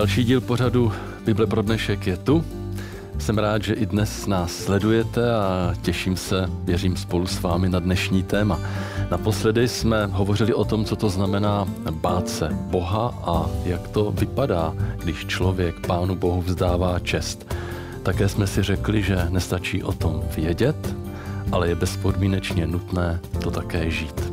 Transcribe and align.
Další 0.00 0.24
díl 0.24 0.40
pořadu 0.40 0.92
Bible 1.24 1.46
pro 1.46 1.62
dnešek 1.62 2.06
je 2.06 2.16
tu. 2.16 2.44
Jsem 3.18 3.38
rád, 3.38 3.62
že 3.62 3.74
i 3.74 3.86
dnes 3.86 4.26
nás 4.26 4.52
sledujete 4.52 5.34
a 5.34 5.74
těším 5.82 6.16
se, 6.16 6.50
věřím 6.64 6.96
spolu 6.96 7.26
s 7.26 7.42
vámi 7.42 7.68
na 7.68 7.78
dnešní 7.78 8.22
téma. 8.22 8.60
Naposledy 9.10 9.68
jsme 9.68 10.06
hovořili 10.06 10.54
o 10.54 10.64
tom, 10.64 10.84
co 10.84 10.96
to 10.96 11.08
znamená 11.08 11.68
bát 11.90 12.28
se 12.28 12.48
Boha 12.52 13.14
a 13.22 13.50
jak 13.64 13.88
to 13.88 14.10
vypadá, 14.10 14.74
když 15.02 15.26
člověk 15.26 15.86
Pánu 15.86 16.14
Bohu 16.14 16.42
vzdává 16.42 16.98
čest. 16.98 17.54
Také 18.02 18.28
jsme 18.28 18.46
si 18.46 18.62
řekli, 18.62 19.02
že 19.02 19.26
nestačí 19.28 19.82
o 19.82 19.92
tom 19.92 20.22
vědět, 20.36 20.96
ale 21.52 21.68
je 21.68 21.74
bezpodmínečně 21.74 22.66
nutné 22.66 23.20
to 23.42 23.50
také 23.50 23.90
žít. 23.90 24.29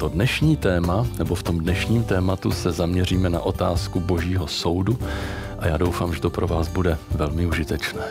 To 0.00 0.08
dnešní 0.08 0.56
téma, 0.56 1.06
nebo 1.18 1.34
v 1.34 1.42
tom 1.42 1.58
dnešním 1.58 2.04
tématu 2.04 2.50
se 2.50 2.72
zaměříme 2.72 3.30
na 3.30 3.40
otázku 3.40 4.00
božího 4.00 4.46
soudu 4.46 4.98
a 5.58 5.66
já 5.66 5.76
doufám, 5.76 6.14
že 6.14 6.20
to 6.20 6.30
pro 6.30 6.46
vás 6.46 6.68
bude 6.68 6.98
velmi 7.10 7.46
užitečné. 7.46 8.02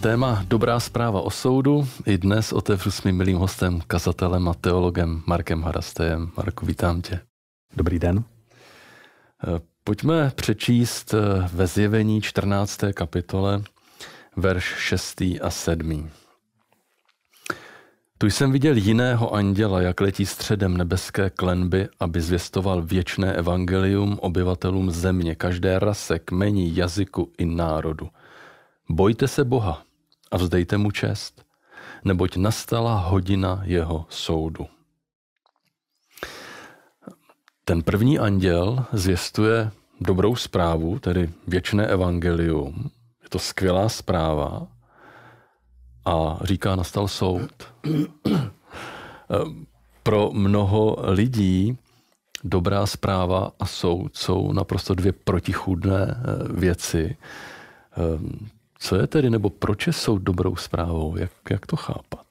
Téma 0.00 0.44
Dobrá 0.48 0.80
zpráva 0.80 1.20
o 1.20 1.30
soudu 1.30 1.88
i 2.06 2.18
dnes 2.18 2.52
otevřu 2.52 2.90
s 2.90 3.02
mým 3.02 3.16
milým 3.16 3.36
hostem, 3.36 3.80
kazatelem 3.86 4.48
a 4.48 4.54
teologem 4.54 5.22
Markem 5.26 5.62
Harastejem. 5.62 6.30
Marku, 6.36 6.66
vítám 6.66 7.02
tě. 7.02 7.20
Dobrý 7.76 7.98
den. 7.98 8.24
Pojďme 9.84 10.32
přečíst 10.34 11.14
ve 11.52 11.66
zjevení 11.66 12.20
14. 12.20 12.80
kapitole 12.94 13.62
verš 14.36 14.74
6. 14.78 15.20
a 15.20 15.50
7. 15.50 16.10
Tu 18.18 18.26
jsem 18.26 18.52
viděl 18.52 18.76
jiného 18.76 19.34
anděla, 19.34 19.80
jak 19.80 20.00
letí 20.00 20.26
středem 20.26 20.76
nebeské 20.76 21.30
klenby, 21.30 21.88
aby 22.00 22.20
zvěstoval 22.20 22.82
věčné 22.82 23.32
evangelium 23.32 24.18
obyvatelům 24.22 24.90
země, 24.90 25.34
každé 25.34 25.78
rase, 25.78 26.18
kmení, 26.18 26.76
jazyku 26.76 27.32
i 27.38 27.46
národu. 27.46 28.08
Bojte 28.88 29.28
se 29.28 29.44
Boha 29.44 29.82
a 30.30 30.36
vzdejte 30.36 30.78
mu 30.78 30.90
čest, 30.90 31.44
neboť 32.04 32.36
nastala 32.36 32.98
hodina 32.98 33.62
jeho 33.64 34.06
soudu. 34.08 34.66
Ten 37.64 37.82
první 37.82 38.18
anděl 38.18 38.84
zvěstuje 38.92 39.70
dobrou 40.00 40.36
zprávu, 40.36 40.98
tedy 40.98 41.30
věčné 41.46 41.86
evangelium. 41.86 42.90
Je 43.22 43.28
to 43.28 43.38
skvělá 43.38 43.88
zpráva, 43.88 44.66
a 46.04 46.38
říká, 46.42 46.76
nastal 46.76 47.08
soud. 47.08 47.50
Pro 50.02 50.30
mnoho 50.32 50.96
lidí 51.02 51.78
dobrá 52.44 52.86
zpráva 52.86 53.52
a 53.60 53.66
soud 53.66 54.16
jsou 54.16 54.52
naprosto 54.52 54.94
dvě 54.94 55.12
protichůdné 55.12 56.16
eh, 56.16 56.52
věci. 56.52 57.16
Ehm, 57.96 58.48
co 58.78 58.96
je 58.96 59.06
tedy, 59.06 59.30
nebo 59.30 59.50
proč 59.50 59.86
je 59.86 59.92
soud 59.92 60.22
dobrou 60.22 60.56
zprávou? 60.56 61.16
Jak, 61.16 61.30
jak 61.50 61.66
to 61.66 61.76
chápat? 61.76 62.26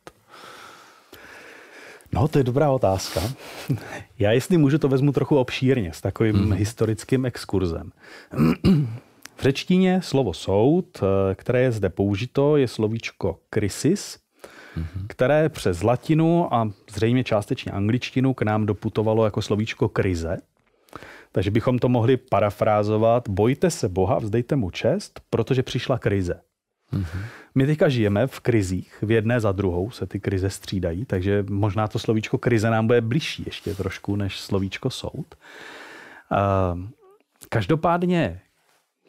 No, 2.11 2.27
to 2.27 2.37
je 2.37 2.43
dobrá 2.43 2.71
otázka. 2.71 3.21
Já 4.19 4.31
jestli 4.31 4.57
můžu, 4.57 4.77
to 4.77 4.87
vezmu 4.87 5.11
trochu 5.11 5.37
obšírně, 5.37 5.93
s 5.93 6.01
takovým 6.01 6.35
mm. 6.35 6.53
historickým 6.53 7.25
exkurzem. 7.25 7.91
V 9.35 9.41
řečtině 9.41 10.01
slovo 10.01 10.33
soud, 10.33 10.85
eh, 11.03 11.35
které 11.35 11.61
je 11.61 11.71
zde 11.71 11.89
použito, 11.89 12.57
je 12.57 12.67
slovíčko 12.67 13.39
krisis, 13.49 14.19
mm-hmm. 14.77 15.05
které 15.07 15.49
přes 15.49 15.83
latinu 15.83 16.53
a 16.53 16.69
zřejmě 16.91 17.23
částečně 17.23 17.71
angličtinu 17.71 18.33
k 18.33 18.41
nám 18.41 18.65
doputovalo 18.65 19.25
jako 19.25 19.41
slovíčko 19.41 19.89
krize. 19.89 20.37
Takže 21.31 21.51
bychom 21.51 21.79
to 21.79 21.89
mohli 21.89 22.17
parafrázovat, 22.17 23.29
bojte 23.29 23.71
se 23.71 23.89
Boha, 23.89 24.19
vzdejte 24.19 24.55
mu 24.55 24.69
čest, 24.69 25.21
protože 25.29 25.63
přišla 25.63 25.97
krize. 25.97 26.41
Mm-hmm. 26.93 27.25
My 27.55 27.65
teďka 27.65 27.89
žijeme 27.89 28.27
v 28.27 28.39
krizích, 28.39 28.97
v 29.01 29.11
jedné 29.11 29.39
za 29.39 29.51
druhou 29.51 29.91
se 29.91 30.05
ty 30.05 30.19
krize 30.19 30.49
střídají, 30.49 31.05
takže 31.05 31.45
možná 31.49 31.87
to 31.87 31.99
slovíčko 31.99 32.37
krize 32.37 32.69
nám 32.69 32.87
bude 32.87 33.01
bližší 33.01 33.43
ještě 33.45 33.75
trošku 33.75 34.15
než 34.15 34.39
slovíčko 34.39 34.89
soud. 34.89 35.35
Uh, 36.31 36.79
každopádně 37.49 38.41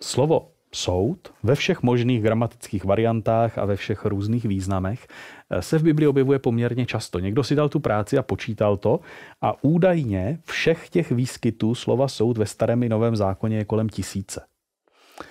slovo 0.00 0.50
soud 0.75 1.32
ve 1.43 1.55
všech 1.55 1.82
možných 1.82 2.22
gramatických 2.22 2.84
variantách 2.84 3.59
a 3.59 3.65
ve 3.65 3.77
všech 3.77 4.05
různých 4.05 4.44
významech 4.44 5.06
eh, 5.50 5.62
se 5.62 5.78
v 5.78 5.82
Biblii 5.82 6.09
objevuje 6.09 6.38
poměrně 6.38 6.87
často. 6.87 7.19
Někdo 7.19 7.44
si 7.44 7.55
dal 7.55 7.69
tu 7.69 7.81
práci 7.81 8.19
a 8.19 8.22
počítal 8.22 8.77
to 8.77 9.00
a 9.41 9.65
údajně 9.65 10.38
všech 10.44 10.88
těch 10.88 11.10
výskytů 11.10 11.75
slova 11.75 12.09
soud 12.09 12.38
ve 12.38 12.47
starém 12.47 12.82
i 12.82 12.88
novém 12.88 13.16
zákoně 13.16 13.56
je 13.56 13.65
kolem 13.65 13.88
tisíce. 13.88 14.47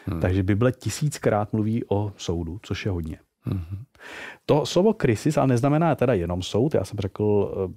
Hmm. 0.05 0.21
Takže 0.21 0.43
Bible 0.43 0.71
tisíckrát 0.71 1.53
mluví 1.53 1.83
o 1.89 2.13
soudu, 2.17 2.59
což 2.61 2.85
je 2.85 2.91
hodně. 2.91 3.19
Hmm. 3.41 3.83
To 4.45 4.65
slovo 4.65 4.93
krisis 4.93 5.37
ale 5.37 5.47
neznamená 5.47 5.95
teda 5.95 6.13
jenom 6.13 6.41
soud. 6.41 6.73
Já 6.73 6.83
jsem 6.83 6.99
řekl 6.99 7.53
eh, 7.55 7.73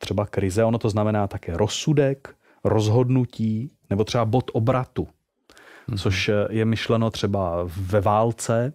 třeba 0.00 0.26
krize, 0.26 0.64
ono 0.64 0.78
to 0.78 0.90
znamená 0.90 1.26
také 1.26 1.56
rozsudek, 1.56 2.34
rozhodnutí 2.64 3.70
nebo 3.90 4.04
třeba 4.04 4.24
bod 4.24 4.50
obratu. 4.54 5.08
Což 5.96 6.30
je 6.50 6.64
myšleno 6.64 7.10
třeba 7.10 7.60
ve 7.66 8.00
válce 8.00 8.72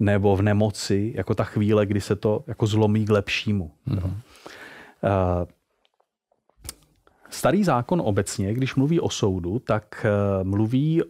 nebo 0.00 0.36
v 0.36 0.42
nemoci, 0.42 1.12
jako 1.16 1.34
ta 1.34 1.44
chvíle, 1.44 1.86
kdy 1.86 2.00
se 2.00 2.16
to 2.16 2.44
jako 2.46 2.66
zlomí 2.66 3.04
k 3.04 3.10
lepšímu. 3.10 3.70
Mm-hmm. 3.88 4.14
Starý 7.30 7.64
zákon 7.64 8.02
obecně, 8.04 8.54
když 8.54 8.74
mluví 8.74 9.00
o 9.00 9.10
soudu, 9.10 9.58
tak 9.58 10.06
eh, 10.08 10.44
mluví 10.44 11.02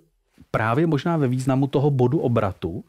právě 0.50 0.87
možná 0.87 1.16
ve 1.16 1.28
významu 1.28 1.66
toho 1.66 1.91
bodu 1.91 2.19
obratu, 2.19 2.84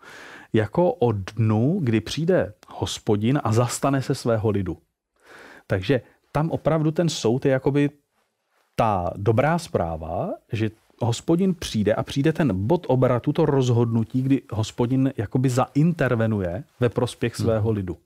jako 0.54 0.94
o 0.94 1.12
dnu, 1.12 1.80
kdy 1.84 2.02
přijde 2.02 2.54
hospodin 2.68 3.40
a 3.44 3.52
zastane 3.52 4.02
se 4.02 4.16
svého 4.16 4.50
lidu. 4.50 4.78
Takže 5.68 6.02
tam 6.32 6.52
opravdu 6.52 6.92
ten 6.92 7.10
soud 7.10 7.46
je 7.46 7.52
jakoby 7.52 7.90
ta 8.76 9.10
dobrá 9.16 9.58
zpráva, 9.58 10.34
že 10.52 10.70
hospodin 11.02 11.56
přijde 11.56 11.94
a 11.94 12.04
přijde 12.04 12.34
ten 12.34 12.66
bod 12.68 12.86
obratu, 12.90 13.34
to 13.34 13.46
rozhodnutí, 13.46 14.22
kdy 14.22 14.42
hospodin 14.52 15.14
jakoby 15.18 15.50
zaintervenuje 15.50 16.64
ve 16.80 16.90
prospěch 16.90 17.40
hmm. 17.40 17.46
svého 17.46 17.72
lidu. 17.72 17.98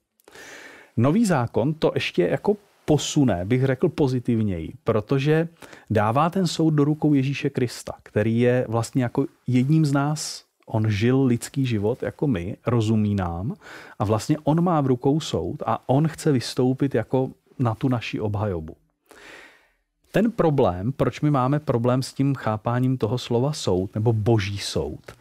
Nový 0.98 1.26
zákon 1.26 1.74
to 1.74 1.92
ještě 1.96 2.28
jako 2.28 2.58
posune, 2.86 3.46
bych 3.46 3.66
řekl 3.66 3.90
pozitivněji, 3.90 4.74
protože 4.84 5.48
dává 5.90 6.30
ten 6.30 6.48
soud 6.48 6.70
do 6.70 6.84
rukou 6.84 7.14
Ježíše 7.14 7.50
Krista, 7.50 7.94
který 8.04 8.40
je 8.40 8.66
vlastně 8.70 9.04
jako 9.04 9.26
jedním 9.48 9.86
z 9.86 9.92
nás. 9.92 10.44
On 10.66 10.90
žil 10.90 11.24
lidský 11.24 11.66
život 11.66 12.04
jako 12.04 12.28
my, 12.28 12.58
rozumí 12.66 13.16
nám 13.16 13.54
a 14.00 14.06
vlastně 14.06 14.38
on 14.44 14.64
má 14.64 14.82
v 14.82 14.88
rukou 14.88 15.20
soud 15.20 15.64
a 15.66 15.90
on 15.90 16.08
chce 16.08 16.32
vystoupit 16.32 16.96
jako 16.96 17.30
na 17.60 17.76
tu 17.76 17.90
naši 17.90 18.20
obhajobu. 18.20 18.76
Ten 20.12 20.32
problém, 20.32 20.92
proč 20.92 21.22
my 21.22 21.32
máme 21.32 21.60
problém 21.60 22.04
s 22.04 22.14
tím 22.14 22.36
chápáním 22.36 22.98
toho 22.98 23.18
slova 23.18 23.54
soud 23.54 23.96
nebo 23.96 24.14
boží 24.14 24.58
soud, 24.58 25.12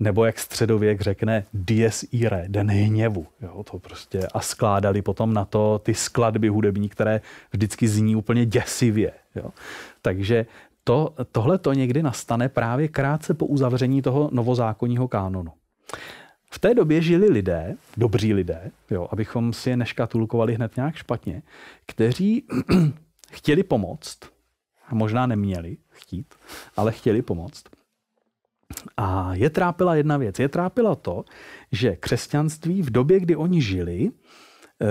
nebo 0.00 0.24
jak 0.24 0.38
středověk 0.38 1.00
řekne 1.00 1.44
dies 1.54 2.04
ire, 2.12 2.44
den 2.48 2.70
hněvu. 2.70 3.26
Jo, 3.40 3.64
to 3.70 3.78
prostě 3.78 4.26
a 4.34 4.40
skládali 4.40 5.02
potom 5.02 5.34
na 5.34 5.44
to 5.44 5.78
ty 5.78 5.94
skladby 5.94 6.48
hudební, 6.48 6.88
které 6.88 7.20
vždycky 7.52 7.88
zní 7.88 8.16
úplně 8.16 8.46
děsivě. 8.46 9.12
Jo. 9.34 9.50
Takže 10.02 10.46
to, 10.84 11.14
tohle 11.32 11.58
to 11.58 11.72
někdy 11.72 12.02
nastane 12.02 12.48
právě 12.48 12.88
krátce 12.88 13.34
po 13.34 13.46
uzavření 13.46 14.02
toho 14.02 14.30
novozákonního 14.32 15.08
kánonu. 15.08 15.52
V 16.52 16.58
té 16.58 16.74
době 16.74 17.02
žili 17.02 17.30
lidé, 17.30 17.76
dobří 17.96 18.34
lidé, 18.34 18.70
jo, 18.90 19.08
abychom 19.10 19.52
si 19.52 19.70
je 19.70 19.76
neškatulkovali 19.76 20.54
hned 20.54 20.76
nějak 20.76 20.94
špatně, 20.94 21.42
kteří 21.86 22.44
chtěli 23.30 23.62
pomoct, 23.62 24.18
možná 24.92 25.26
neměli 25.26 25.76
chtít, 25.88 26.34
ale 26.76 26.92
chtěli 26.92 27.22
pomoct. 27.22 27.64
A 28.96 29.34
je 29.34 29.50
trápila 29.50 29.94
jedna 29.94 30.16
věc. 30.16 30.38
Je 30.38 30.48
trápila 30.48 30.94
to, 30.94 31.24
že 31.72 31.96
křesťanství 31.96 32.82
v 32.82 32.90
době, 32.90 33.20
kdy 33.20 33.36
oni 33.36 33.62
žili, 33.62 34.10
eh, 34.82 34.86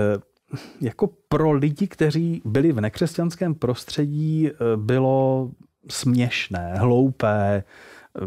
jako 0.80 1.10
pro 1.28 1.52
lidi, 1.52 1.86
kteří 1.86 2.42
byli 2.44 2.72
v 2.72 2.80
nekřesťanském 2.80 3.54
prostředí, 3.54 4.48
eh, 4.48 4.52
bylo 4.76 5.50
směšné, 5.90 6.74
hloupé, 6.76 7.64
eh, 7.64 8.26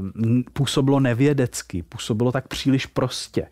působilo 0.53 0.99
nevědecky, 0.99 1.83
působilo 1.83 2.31
tak 2.31 2.47
příliš 2.47 2.85
prostě. 2.85 3.47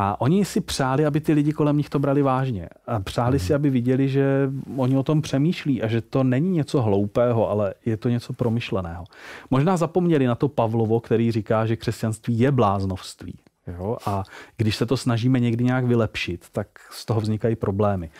A 0.00 0.20
oni 0.20 0.44
si 0.44 0.60
přáli, 0.60 1.06
aby 1.06 1.20
ty 1.20 1.32
lidi 1.32 1.52
kolem 1.52 1.76
nich 1.76 1.88
to 1.88 1.98
brali 1.98 2.22
vážně. 2.22 2.68
A 2.86 3.00
přáli 3.00 3.38
si, 3.38 3.52
hmm. 3.52 3.54
aby 3.56 3.70
viděli, 3.70 4.08
že 4.08 4.50
oni 4.76 4.96
o 4.96 5.02
tom 5.02 5.22
přemýšlí 5.22 5.82
a 5.82 5.88
že 5.88 6.00
to 6.00 6.24
není 6.24 6.50
něco 6.50 6.82
hloupého, 6.82 7.50
ale 7.50 7.74
je 7.86 7.96
to 7.96 8.08
něco 8.08 8.32
promyšleného. 8.32 9.04
Možná 9.50 9.76
zapomněli 9.76 10.26
na 10.26 10.34
to 10.34 10.48
Pavlovo, 10.48 11.00
který 11.00 11.32
říká, 11.32 11.66
že 11.66 11.76
křesťanství 11.76 12.38
je 12.38 12.52
bláznovství. 12.52 13.38
Jo? 13.66 13.96
A 14.06 14.22
když 14.56 14.76
se 14.76 14.86
to 14.86 14.96
snažíme 14.96 15.40
někdy 15.40 15.64
nějak 15.64 15.84
vylepšit, 15.84 16.46
tak 16.52 16.68
z 16.90 17.04
toho 17.04 17.20
vznikají 17.20 17.56
problémy. 17.56 18.10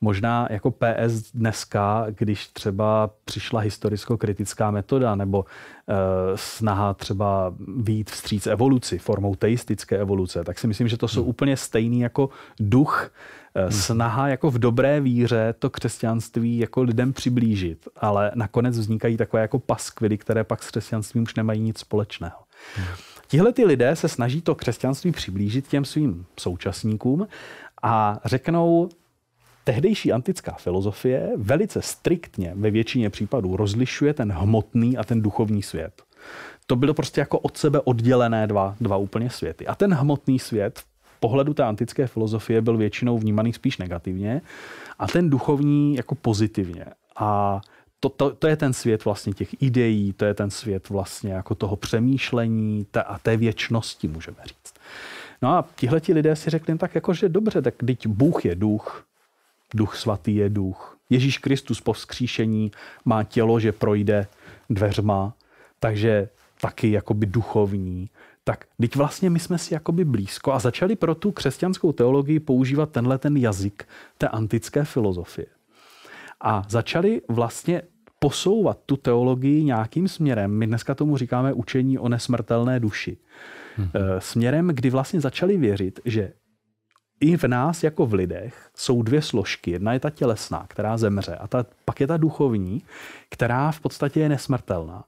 Možná 0.00 0.48
jako 0.50 0.70
PS 0.70 1.32
dneska, 1.34 2.06
když 2.10 2.46
třeba 2.46 3.10
přišla 3.24 3.60
historicko-kritická 3.60 4.70
metoda 4.70 5.14
nebo 5.14 5.44
e, 5.44 5.94
snaha 6.34 6.94
třeba 6.94 7.54
výjít 7.76 8.10
vstříc 8.10 8.46
evoluci 8.46 8.98
formou 8.98 9.34
teistické 9.34 9.98
evoluce, 9.98 10.44
tak 10.44 10.58
si 10.58 10.66
myslím, 10.66 10.88
že 10.88 10.96
to 10.96 11.08
jsou 11.08 11.20
hmm. 11.20 11.30
úplně 11.30 11.56
stejný 11.56 12.00
jako 12.00 12.28
duch 12.60 13.10
hmm. 13.54 13.72
snaha 13.72 14.28
jako 14.28 14.50
v 14.50 14.58
dobré 14.58 15.00
víře 15.00 15.54
to 15.58 15.70
křesťanství 15.70 16.58
jako 16.58 16.82
lidem 16.82 17.12
přiblížit, 17.12 17.88
ale 17.96 18.32
nakonec 18.34 18.78
vznikají 18.78 19.16
takové 19.16 19.42
jako 19.42 19.58
paskvily, 19.58 20.18
které 20.18 20.44
pak 20.44 20.62
s 20.62 20.70
křesťanstvím 20.70 21.22
už 21.22 21.34
nemají 21.34 21.60
nic 21.60 21.78
společného. 21.78 22.38
Hmm. 22.76 22.86
Tihle 23.28 23.52
ty 23.52 23.64
lidé 23.64 23.96
se 23.96 24.08
snaží 24.08 24.42
to 24.42 24.54
křesťanství 24.54 25.12
přiblížit 25.12 25.68
těm 25.68 25.84
svým 25.84 26.26
současníkům 26.40 27.26
a 27.82 28.20
řeknou, 28.24 28.88
tehdejší 29.70 30.12
antická 30.12 30.52
filozofie 30.52 31.30
velice 31.36 31.82
striktně 31.82 32.52
ve 32.56 32.70
většině 32.70 33.10
případů 33.10 33.56
rozlišuje 33.56 34.14
ten 34.14 34.32
hmotný 34.32 34.96
a 34.96 35.04
ten 35.04 35.22
duchovní 35.22 35.62
svět. 35.62 36.02
To 36.66 36.76
bylo 36.76 36.94
prostě 36.94 37.20
jako 37.20 37.38
od 37.38 37.56
sebe 37.56 37.80
oddělené 37.80 38.46
dva, 38.46 38.76
dva 38.80 38.96
úplně 38.96 39.30
světy. 39.30 39.66
A 39.66 39.74
ten 39.74 39.94
hmotný 39.94 40.38
svět 40.38 40.78
v 41.02 41.20
pohledu 41.20 41.54
té 41.54 41.62
antické 41.62 42.06
filozofie 42.06 42.60
byl 42.60 42.76
většinou 42.76 43.18
vnímaný 43.18 43.52
spíš 43.52 43.78
negativně 43.78 44.42
a 44.98 45.06
ten 45.06 45.30
duchovní 45.30 45.94
jako 45.94 46.14
pozitivně. 46.14 46.84
A 47.16 47.60
to, 48.00 48.08
to, 48.08 48.30
to 48.30 48.46
je 48.46 48.56
ten 48.56 48.72
svět 48.72 49.04
vlastně 49.04 49.32
těch 49.32 49.62
ideí, 49.62 50.12
to 50.12 50.24
je 50.24 50.34
ten 50.34 50.50
svět 50.50 50.88
vlastně 50.88 51.32
jako 51.32 51.54
toho 51.54 51.76
přemýšlení 51.76 52.86
a 53.06 53.18
té 53.18 53.36
věčnosti, 53.36 54.08
můžeme 54.08 54.38
říct. 54.44 54.74
No 55.42 55.48
a 55.48 55.64
tihleti 55.74 56.12
lidé 56.12 56.36
si 56.36 56.50
řekli 56.50 56.78
tak 56.78 56.94
jako, 56.94 57.14
že 57.14 57.28
dobře, 57.28 57.62
tak 57.62 57.74
teď 57.86 58.06
Bůh 58.06 58.44
je 58.44 58.54
duch, 58.54 59.09
duch 59.74 59.96
svatý 59.96 60.36
je 60.36 60.48
duch. 60.48 60.96
Ježíš 61.10 61.38
Kristus 61.38 61.80
po 61.80 61.92
vzkříšení 61.92 62.70
má 63.04 63.22
tělo, 63.22 63.60
že 63.60 63.72
projde 63.72 64.26
dveřma, 64.70 65.34
takže 65.80 66.28
taky 66.60 66.90
jakoby 66.90 67.26
duchovní. 67.26 68.10
Tak 68.44 68.64
teď 68.80 68.96
vlastně 68.96 69.30
my 69.30 69.38
jsme 69.38 69.58
si 69.58 69.74
jakoby 69.74 70.04
blízko 70.04 70.52
a 70.52 70.58
začali 70.58 70.96
pro 70.96 71.14
tu 71.14 71.32
křesťanskou 71.32 71.92
teologii 71.92 72.40
používat 72.40 72.90
tenhle 72.90 73.18
ten 73.18 73.36
jazyk 73.36 73.88
té 74.18 74.28
antické 74.28 74.84
filozofie. 74.84 75.46
A 76.40 76.62
začali 76.68 77.20
vlastně 77.28 77.82
posouvat 78.18 78.78
tu 78.86 78.96
teologii 78.96 79.64
nějakým 79.64 80.08
směrem. 80.08 80.50
My 80.50 80.66
dneska 80.66 80.94
tomu 80.94 81.16
říkáme 81.16 81.52
učení 81.52 81.98
o 81.98 82.08
nesmrtelné 82.08 82.80
duši. 82.80 83.16
Hmm. 83.76 83.90
Směrem, 84.18 84.68
kdy 84.68 84.90
vlastně 84.90 85.20
začali 85.20 85.56
věřit, 85.56 86.00
že 86.04 86.32
i 87.20 87.36
v 87.36 87.44
nás 87.44 87.82
jako 87.82 88.06
v 88.06 88.14
lidech 88.14 88.70
jsou 88.74 89.02
dvě 89.02 89.22
složky. 89.22 89.70
Jedna 89.70 89.92
je 89.92 90.00
ta 90.00 90.10
tělesná, 90.10 90.66
která 90.68 90.96
zemře, 90.96 91.36
a 91.36 91.48
ta, 91.48 91.66
pak 91.84 92.00
je 92.00 92.06
ta 92.06 92.16
duchovní, 92.16 92.82
která 93.30 93.72
v 93.72 93.80
podstatě 93.80 94.20
je 94.20 94.28
nesmrtelná. 94.28 95.04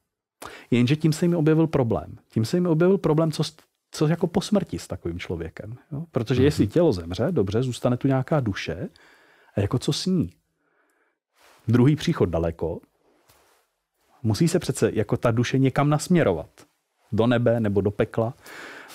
Jenže 0.70 0.96
tím 0.96 1.12
se 1.12 1.24
jim 1.24 1.36
objevil 1.36 1.66
problém. 1.66 2.18
Tím 2.28 2.44
se 2.44 2.56
jim 2.56 2.66
objevil 2.66 2.98
problém, 2.98 3.32
co, 3.32 3.42
co 3.90 4.06
jako 4.06 4.26
po 4.26 4.40
smrti 4.40 4.78
s 4.78 4.86
takovým 4.88 5.18
člověkem. 5.18 5.76
Jo? 5.92 6.04
Protože 6.12 6.40
mm-hmm. 6.40 6.44
jestli 6.44 6.66
tělo 6.66 6.92
zemře, 6.92 7.28
dobře, 7.30 7.62
zůstane 7.62 7.96
tu 7.96 8.08
nějaká 8.08 8.40
duše, 8.40 8.88
a 9.56 9.60
jako 9.60 9.78
co 9.78 9.92
s 9.92 10.06
ní? 10.06 10.32
Druhý 11.68 11.96
příchod 11.96 12.28
daleko, 12.28 12.80
musí 14.22 14.48
se 14.48 14.58
přece 14.58 14.90
jako 14.94 15.16
ta 15.16 15.30
duše 15.30 15.58
někam 15.58 15.88
nasměrovat. 15.88 16.50
Do 17.12 17.26
nebe 17.26 17.60
nebo 17.60 17.80
do 17.80 17.90
pekla. 17.90 18.34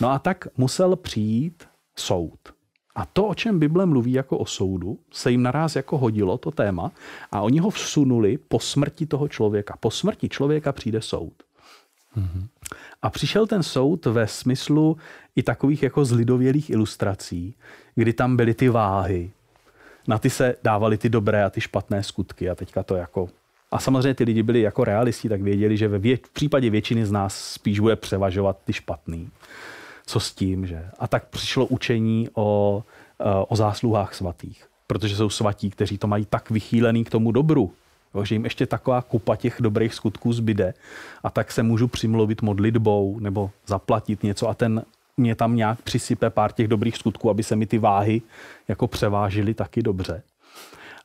No 0.02 0.10
a 0.10 0.20
tak 0.20 0.48
musel 0.58 0.96
přijít 0.96 1.68
soud. 1.96 2.57
A 2.98 3.06
to, 3.06 3.28
o 3.28 3.36
čem 3.36 3.60
Bible 3.60 3.86
mluví 3.86 4.12
jako 4.12 4.38
o 4.38 4.46
soudu, 4.46 5.00
se 5.12 5.32
jim 5.32 5.44
naraz 5.44 5.76
jako 5.76 5.98
hodilo 5.98 6.38
to 6.38 6.52
téma 6.52 6.92
a 7.32 7.42
oni 7.42 7.60
ho 7.60 7.70
vsunuli 7.70 8.38
po 8.48 8.60
smrti 8.60 9.06
toho 9.06 9.28
člověka. 9.28 9.78
Po 9.80 9.92
smrti 9.92 10.30
člověka 10.30 10.72
přijde 10.72 11.02
soud. 11.02 11.34
Mm-hmm. 12.18 12.48
A 13.02 13.10
přišel 13.10 13.48
ten 13.48 13.64
soud 13.64 14.06
ve 14.06 14.28
smyslu 14.28 14.98
i 15.36 15.44
takových 15.44 15.84
jako 15.84 16.06
zlidovělých 16.06 16.70
ilustrací, 16.70 17.56
kdy 17.96 18.14
tam 18.14 18.38
byly 18.38 18.54
ty 18.54 18.70
váhy. 18.70 19.32
Na 20.08 20.18
ty 20.18 20.30
se 20.30 20.56
dávaly 20.64 20.98
ty 20.98 21.10
dobré 21.10 21.44
a 21.44 21.50
ty 21.50 21.62
špatné 21.62 22.04
skutky 22.04 22.50
a 22.50 22.56
teďka 22.56 22.84
to 22.84 22.96
jako 22.96 23.30
a 23.72 23.80
samozřejmě 23.80 24.14
ty 24.14 24.24
lidi 24.24 24.44
byli 24.44 24.62
jako 24.62 24.84
realisti, 24.84 25.30
tak 25.30 25.42
věděli, 25.42 25.78
že 25.78 25.88
ve 25.88 26.00
vě- 26.00 26.20
v 26.26 26.30
případě 26.30 26.70
většiny 26.70 27.06
z 27.06 27.12
nás 27.12 27.52
spíš 27.52 27.80
bude 27.80 27.96
převažovat 27.96 28.58
ty 28.66 28.74
špatný 28.74 29.30
co 30.08 30.20
s 30.20 30.32
tím, 30.32 30.68
že? 30.68 30.86
A 31.00 31.08
tak 31.08 31.28
přišlo 31.28 31.66
učení 31.66 32.30
o, 32.36 32.84
eh, 33.20 33.24
o 33.48 33.56
zásluhách 33.56 34.14
svatých, 34.14 34.66
protože 34.88 35.16
jsou 35.16 35.30
svatí, 35.30 35.70
kteří 35.70 35.98
to 35.98 36.08
mají 36.08 36.26
tak 36.26 36.50
vychýlený 36.50 37.04
k 37.04 37.10
tomu 37.10 37.32
dobru, 37.32 37.74
jo, 38.16 38.26
že 38.26 38.36
jim 38.36 38.44
ještě 38.44 38.66
taková 38.66 39.02
kupa 39.02 39.36
těch 39.36 39.56
dobrých 39.60 39.94
skutků 39.94 40.34
zbyde 40.34 40.74
a 41.24 41.30
tak 41.30 41.52
se 41.52 41.64
můžu 41.64 41.88
přimluvit 41.88 42.42
modlitbou 42.42 43.20
nebo 43.20 43.52
zaplatit 43.66 44.24
něco 44.24 44.50
a 44.50 44.54
ten 44.54 44.84
mě 45.18 45.36
tam 45.36 45.56
nějak 45.56 45.82
přisype 45.82 46.30
pár 46.30 46.52
těch 46.52 46.68
dobrých 46.68 46.98
skutků, 46.98 47.30
aby 47.30 47.44
se 47.44 47.56
mi 47.56 47.66
ty 47.66 47.78
váhy 47.78 48.22
jako 48.68 48.88
převážily 48.88 49.54
taky 49.54 49.82
dobře. 49.82 50.24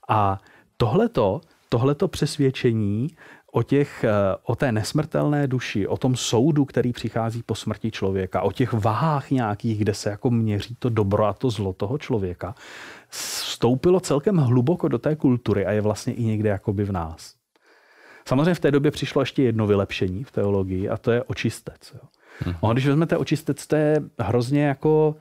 A 0.08 0.40
tohleto, 0.76 1.40
tohleto 1.69 2.08
přesvědčení 2.08 3.10
o, 3.54 3.62
těch, 3.62 4.04
eh, 4.04 4.10
o 4.43 4.56
té 4.56 4.72
nesmrtelné 4.72 5.46
duši, 5.46 5.87
o 5.87 5.96
tom 5.96 6.16
soudu, 6.16 6.64
který 6.64 6.93
přichází 6.93 7.43
po 7.43 7.54
smrti 7.54 7.90
člověka, 7.90 8.43
o 8.43 8.52
těch 8.52 8.72
váhách 8.72 9.31
nějakých, 9.31 9.78
kde 9.78 9.94
se 9.94 10.10
jako 10.10 10.31
měří 10.31 10.76
to 10.78 10.88
dobro 10.88 11.25
a 11.25 11.32
to 11.32 11.50
zlo 11.50 11.72
toho 11.72 11.99
člověka, 11.99 12.54
vstoupilo 13.08 14.00
celkem 14.00 14.37
hluboko 14.37 14.88
do 14.88 14.99
té 14.99 15.16
kultury 15.16 15.66
a 15.66 15.72
je 15.72 15.81
vlastně 15.81 16.14
i 16.14 16.25
někde 16.25 16.49
jakoby 16.49 16.84
v 16.84 16.93
nás. 16.93 17.34
Samozřejmě 18.28 18.54
v 18.54 18.60
té 18.60 18.70
době 18.70 18.90
přišlo 18.90 19.22
ještě 19.22 19.43
jedno 19.43 19.66
vylepšení 19.66 20.25
v 20.25 20.32
teologii 20.32 20.88
a 20.88 20.96
to 20.96 21.12
je 21.12 21.22
očistec. 21.22 21.93
Jo. 21.94 22.00
Hmm. 22.38 22.72
když 22.72 22.87
vezmete 22.87 23.16
očistec, 23.16 23.66
to 23.66 23.76
je 23.76 24.02
hrozně 24.19 24.64
jako 24.64 25.16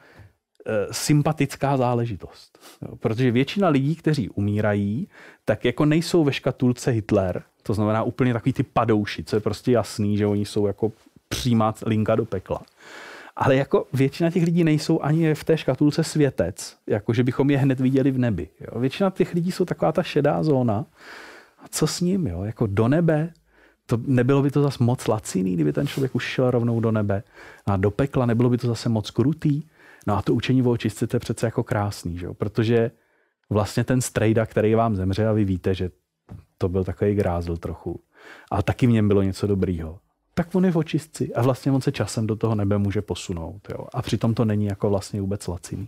sympatická 0.92 1.78
záležitost. 1.78 2.60
Protože 3.00 3.32
většina 3.32 3.70
lidí, 3.70 3.96
kteří 3.96 4.30
umírají, 4.30 5.08
tak 5.46 5.66
jako 5.66 5.86
nejsou 5.86 6.24
ve 6.24 6.34
škatulce 6.34 6.92
Hitler, 6.92 7.44
to 7.64 7.74
znamená 7.74 8.04
úplně 8.04 8.34
takový 8.34 8.54
ty 8.54 8.64
padouši, 8.64 9.24
co 9.24 9.36
je 9.36 9.40
prostě 9.40 9.72
jasný, 9.72 10.18
že 10.18 10.26
oni 10.26 10.46
jsou 10.46 10.68
jako 10.68 10.92
přímá 11.30 11.74
linka 11.86 12.16
do 12.16 12.26
pekla. 12.26 12.62
Ale 13.36 13.56
jako 13.56 13.88
většina 13.94 14.32
těch 14.32 14.44
lidí 14.44 14.64
nejsou 14.64 15.02
ani 15.02 15.36
v 15.36 15.44
té 15.44 15.58
škatulce 15.58 16.04
světec, 16.04 16.76
jako 16.88 17.14
že 17.14 17.24
bychom 17.24 17.50
je 17.50 17.58
hned 17.58 17.80
viděli 17.80 18.12
v 18.12 18.18
nebi. 18.18 18.50
Jo. 18.60 18.80
Většina 18.80 19.10
těch 19.10 19.34
lidí 19.34 19.52
jsou 19.52 19.66
taková 19.66 19.92
ta 19.92 20.04
šedá 20.04 20.44
zóna. 20.44 20.86
A 21.64 21.68
co 21.70 21.88
s 21.88 22.02
ním? 22.02 22.28
Jo? 22.28 22.44
Jako 22.44 22.68
do 22.68 22.88
nebe? 22.88 23.34
To, 23.86 23.98
nebylo 24.06 24.42
by 24.42 24.52
to 24.52 24.62
zase 24.62 24.84
moc 24.84 25.08
laciný, 25.08 25.54
kdyby 25.54 25.74
ten 25.74 25.88
člověk 25.88 26.16
už 26.16 26.24
šel 26.24 26.52
rovnou 26.52 26.80
do 26.80 26.92
nebe. 26.92 27.24
A 27.66 27.78
do 27.78 27.92
pekla 27.92 28.26
nebylo 28.26 28.50
by 28.50 28.58
to 28.58 28.68
zase 28.68 28.90
moc 28.90 29.12
krutý. 29.12 29.64
No 30.08 30.18
a 30.18 30.22
to 30.22 30.34
učení 30.34 30.64
o 30.64 30.72
očistce 30.72 31.08
je 31.14 31.20
přece 31.20 31.48
jako 31.48 31.64
krásný, 31.64 32.18
že 32.18 32.26
jo? 32.26 32.34
protože 32.34 32.92
vlastně 33.50 33.84
ten 33.84 34.02
strejda, 34.02 34.46
který 34.46 34.76
vám 34.76 34.96
zemře 34.96 35.28
a 35.28 35.32
vy 35.32 35.46
víte, 35.46 35.76
že 35.76 35.90
to 36.58 36.70
byl 36.70 36.84
takový 36.84 37.16
grázl 37.16 37.58
trochu. 37.58 38.00
Ale 38.52 38.64
taky 38.64 38.88
v 38.88 38.92
něm 38.92 39.08
bylo 39.08 39.22
něco 39.22 39.48
dobrýho. 39.48 40.00
Tak 40.34 40.56
on 40.56 40.66
je 40.66 40.72
v 40.72 40.78
očistci 40.78 41.34
a 41.34 41.42
vlastně 41.42 41.72
on 41.72 41.82
se 41.82 41.92
časem 41.92 42.28
do 42.28 42.36
toho 42.36 42.56
nebe 42.56 42.78
může 42.78 43.02
posunout. 43.02 43.68
Jo? 43.70 43.86
A 43.94 44.02
přitom 44.02 44.34
to 44.34 44.46
není 44.46 44.66
jako 44.66 44.90
vlastně 44.90 45.22
vůbec 45.22 45.48
laciný. 45.48 45.88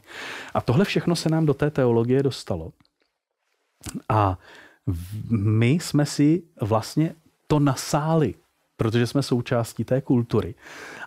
A 0.54 0.62
tohle 0.62 0.86
všechno 0.86 1.16
se 1.16 1.30
nám 1.30 1.46
do 1.46 1.54
té 1.54 1.72
teologie 1.72 2.24
dostalo. 2.24 2.72
A 4.10 4.40
my 5.30 5.68
jsme 5.70 6.06
si 6.06 6.44
vlastně 6.62 7.16
to 7.48 7.60
nasáli, 7.60 8.34
protože 8.78 9.08
jsme 9.08 9.24
součástí 9.24 9.84
té 9.84 10.02
kultury. 10.02 10.56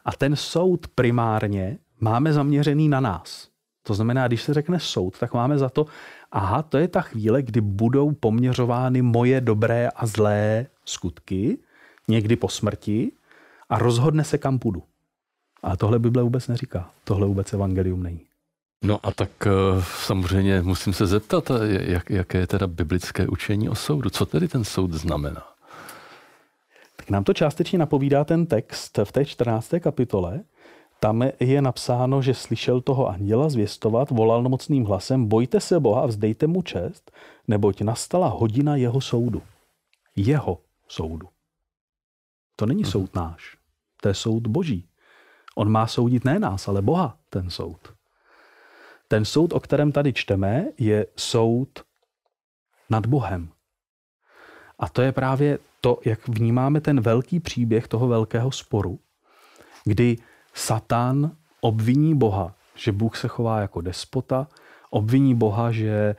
A 0.05 0.13
ten 0.13 0.37
soud 0.37 0.89
primárně 0.89 1.79
máme 2.00 2.33
zaměřený 2.33 2.88
na 2.88 3.00
nás. 3.00 3.49
To 3.83 3.95
znamená, 3.95 4.29
když 4.29 4.43
se 4.43 4.55
řekne 4.55 4.81
soud, 4.81 5.19
tak 5.19 5.35
máme 5.35 5.59
za 5.59 5.69
to, 5.69 5.87
aha, 6.33 6.62
to 6.62 6.79
je 6.79 6.88
ta 6.88 7.00
chvíle, 7.00 7.43
kdy 7.43 7.61
budou 7.61 8.12
poměřovány 8.12 9.03
moje 9.03 9.41
dobré 9.41 9.88
a 9.97 10.07
zlé 10.07 10.67
skutky, 10.85 11.59
někdy 12.09 12.37
po 12.37 12.49
smrti, 12.49 13.12
a 13.69 13.79
rozhodne 13.79 14.25
se, 14.25 14.38
kam 14.38 14.59
půjdu. 14.59 14.83
A 15.62 15.76
tohle 15.76 15.99
Bible 15.99 16.23
vůbec 16.23 16.49
neříká. 16.49 16.91
Tohle 17.05 17.26
vůbec 17.26 17.53
evangelium 17.53 18.03
není. 18.03 18.21
No 18.85 19.00
a 19.03 19.11
tak 19.11 19.31
eh, 19.47 19.50
samozřejmě 20.05 20.62
musím 20.62 20.93
se 20.93 21.07
zeptat, 21.07 21.50
jak, 21.69 22.11
jaké 22.11 22.38
je 22.38 22.47
teda 22.47 22.67
biblické 22.67 23.29
učení 23.29 23.69
o 23.69 23.75
soudu. 23.75 24.11
Co 24.11 24.26
tedy 24.26 24.49
ten 24.49 24.65
soud 24.65 24.93
znamená? 24.93 25.43
Tak 26.97 27.11
nám 27.11 27.25
to 27.25 27.33
částečně 27.33 27.79
napovídá 27.79 28.25
ten 28.25 28.47
text 28.47 28.99
v 29.05 29.12
té 29.12 29.25
14. 29.25 29.75
kapitole, 29.81 30.41
tam 31.00 31.25
je 31.41 31.62
napsáno, 31.62 32.23
že 32.23 32.35
slyšel 32.35 32.81
toho 32.81 33.09
anděla 33.09 33.49
zvěstovat, 33.49 34.11
volal 34.11 34.43
mocným 34.43 34.85
hlasem, 34.85 35.26
bojte 35.26 35.61
se 35.61 35.81
Boha 35.81 36.03
a 36.03 36.07
vzdejte 36.07 36.47
mu 36.47 36.62
čest, 36.62 37.11
neboť 37.49 37.83
nastala 37.83 38.29
hodina 38.29 38.76
jeho 38.76 39.00
soudu. 39.00 39.43
Jeho 40.17 40.61
soudu. 40.88 41.29
To 42.57 42.67
není 42.67 42.83
mhm. 42.83 42.91
soud 42.91 43.15
náš, 43.15 43.57
to 44.03 44.09
je 44.09 44.15
soud 44.15 44.47
boží. 44.47 44.88
On 45.57 45.69
má 45.69 45.87
soudit 45.87 46.25
ne 46.25 46.38
nás, 46.38 46.69
ale 46.69 46.83
Boha, 46.83 47.19
ten 47.31 47.50
soud. 47.50 47.95
Ten 49.09 49.25
soud, 49.25 49.53
o 49.53 49.61
kterém 49.61 49.93
tady 49.93 50.12
čteme, 50.12 50.67
je 50.79 51.07
soud 51.17 51.69
nad 52.91 53.07
Bohem. 53.07 53.49
A 54.79 54.88
to 54.88 55.03
je 55.03 55.12
právě 55.12 55.59
to, 55.81 56.00
jak 56.05 56.29
vnímáme 56.29 56.81
ten 56.81 57.00
velký 57.00 57.41
příběh 57.41 57.88
toho 57.88 58.09
velkého 58.09 58.53
sporu, 58.53 58.99
kdy 59.85 60.17
Satan 60.57 61.31
obviní 61.61 62.15
Boha, 62.15 62.55
že 62.75 62.93
Bůh 62.93 63.17
se 63.17 63.29
chová 63.29 63.61
jako 63.61 63.81
despota, 63.81 64.47
obviní 64.91 65.35
Boha, 65.35 65.73
že 65.73 65.91
eh, 65.91 66.17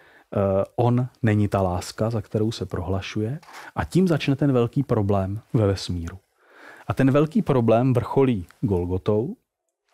on 0.75 1.08
není 1.24 1.48
ta 1.48 1.62
láska, 1.62 2.10
za 2.10 2.22
kterou 2.22 2.51
se 2.51 2.65
prohlašuje 2.65 3.39
a 3.75 3.84
tím 3.84 4.08
začne 4.08 4.36
ten 4.36 4.51
velký 4.51 4.84
problém 4.84 5.39
ve 5.53 5.67
vesmíru. 5.67 6.20
A 6.88 6.94
ten 6.94 7.12
velký 7.12 7.41
problém 7.41 7.94
vrcholí 7.94 8.46
Golgotou, 8.62 9.36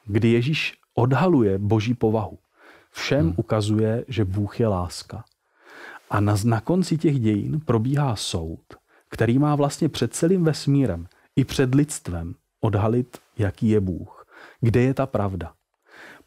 kdy 0.06 0.32
Ježíš 0.32 0.74
odhaluje 0.94 1.58
boží 1.58 1.94
povahu. 1.94 2.38
Všem 2.92 3.26
hmm. 3.26 3.34
ukazuje, 3.38 4.06
že 4.08 4.26
Bůh 4.26 4.60
je 4.60 4.68
láska. 4.68 5.24
A 6.10 6.20
na, 6.20 6.36
na 6.46 6.62
konci 6.62 6.98
těch 6.98 7.20
dějin 7.20 7.60
probíhá 7.60 8.16
soud, 8.16 8.64
který 9.10 9.40
má 9.40 9.56
vlastně 9.56 9.90
před 9.90 10.14
celým 10.14 10.44
vesmírem 10.44 11.08
i 11.36 11.46
před 11.46 11.76
lidstvem 11.76 12.36
odhalit, 12.62 13.18
jaký 13.38 13.70
je 13.70 13.80
Bůh. 13.80 14.23
Kde 14.64 14.82
je 14.82 14.94
ta 14.94 15.06
pravda? 15.06 15.54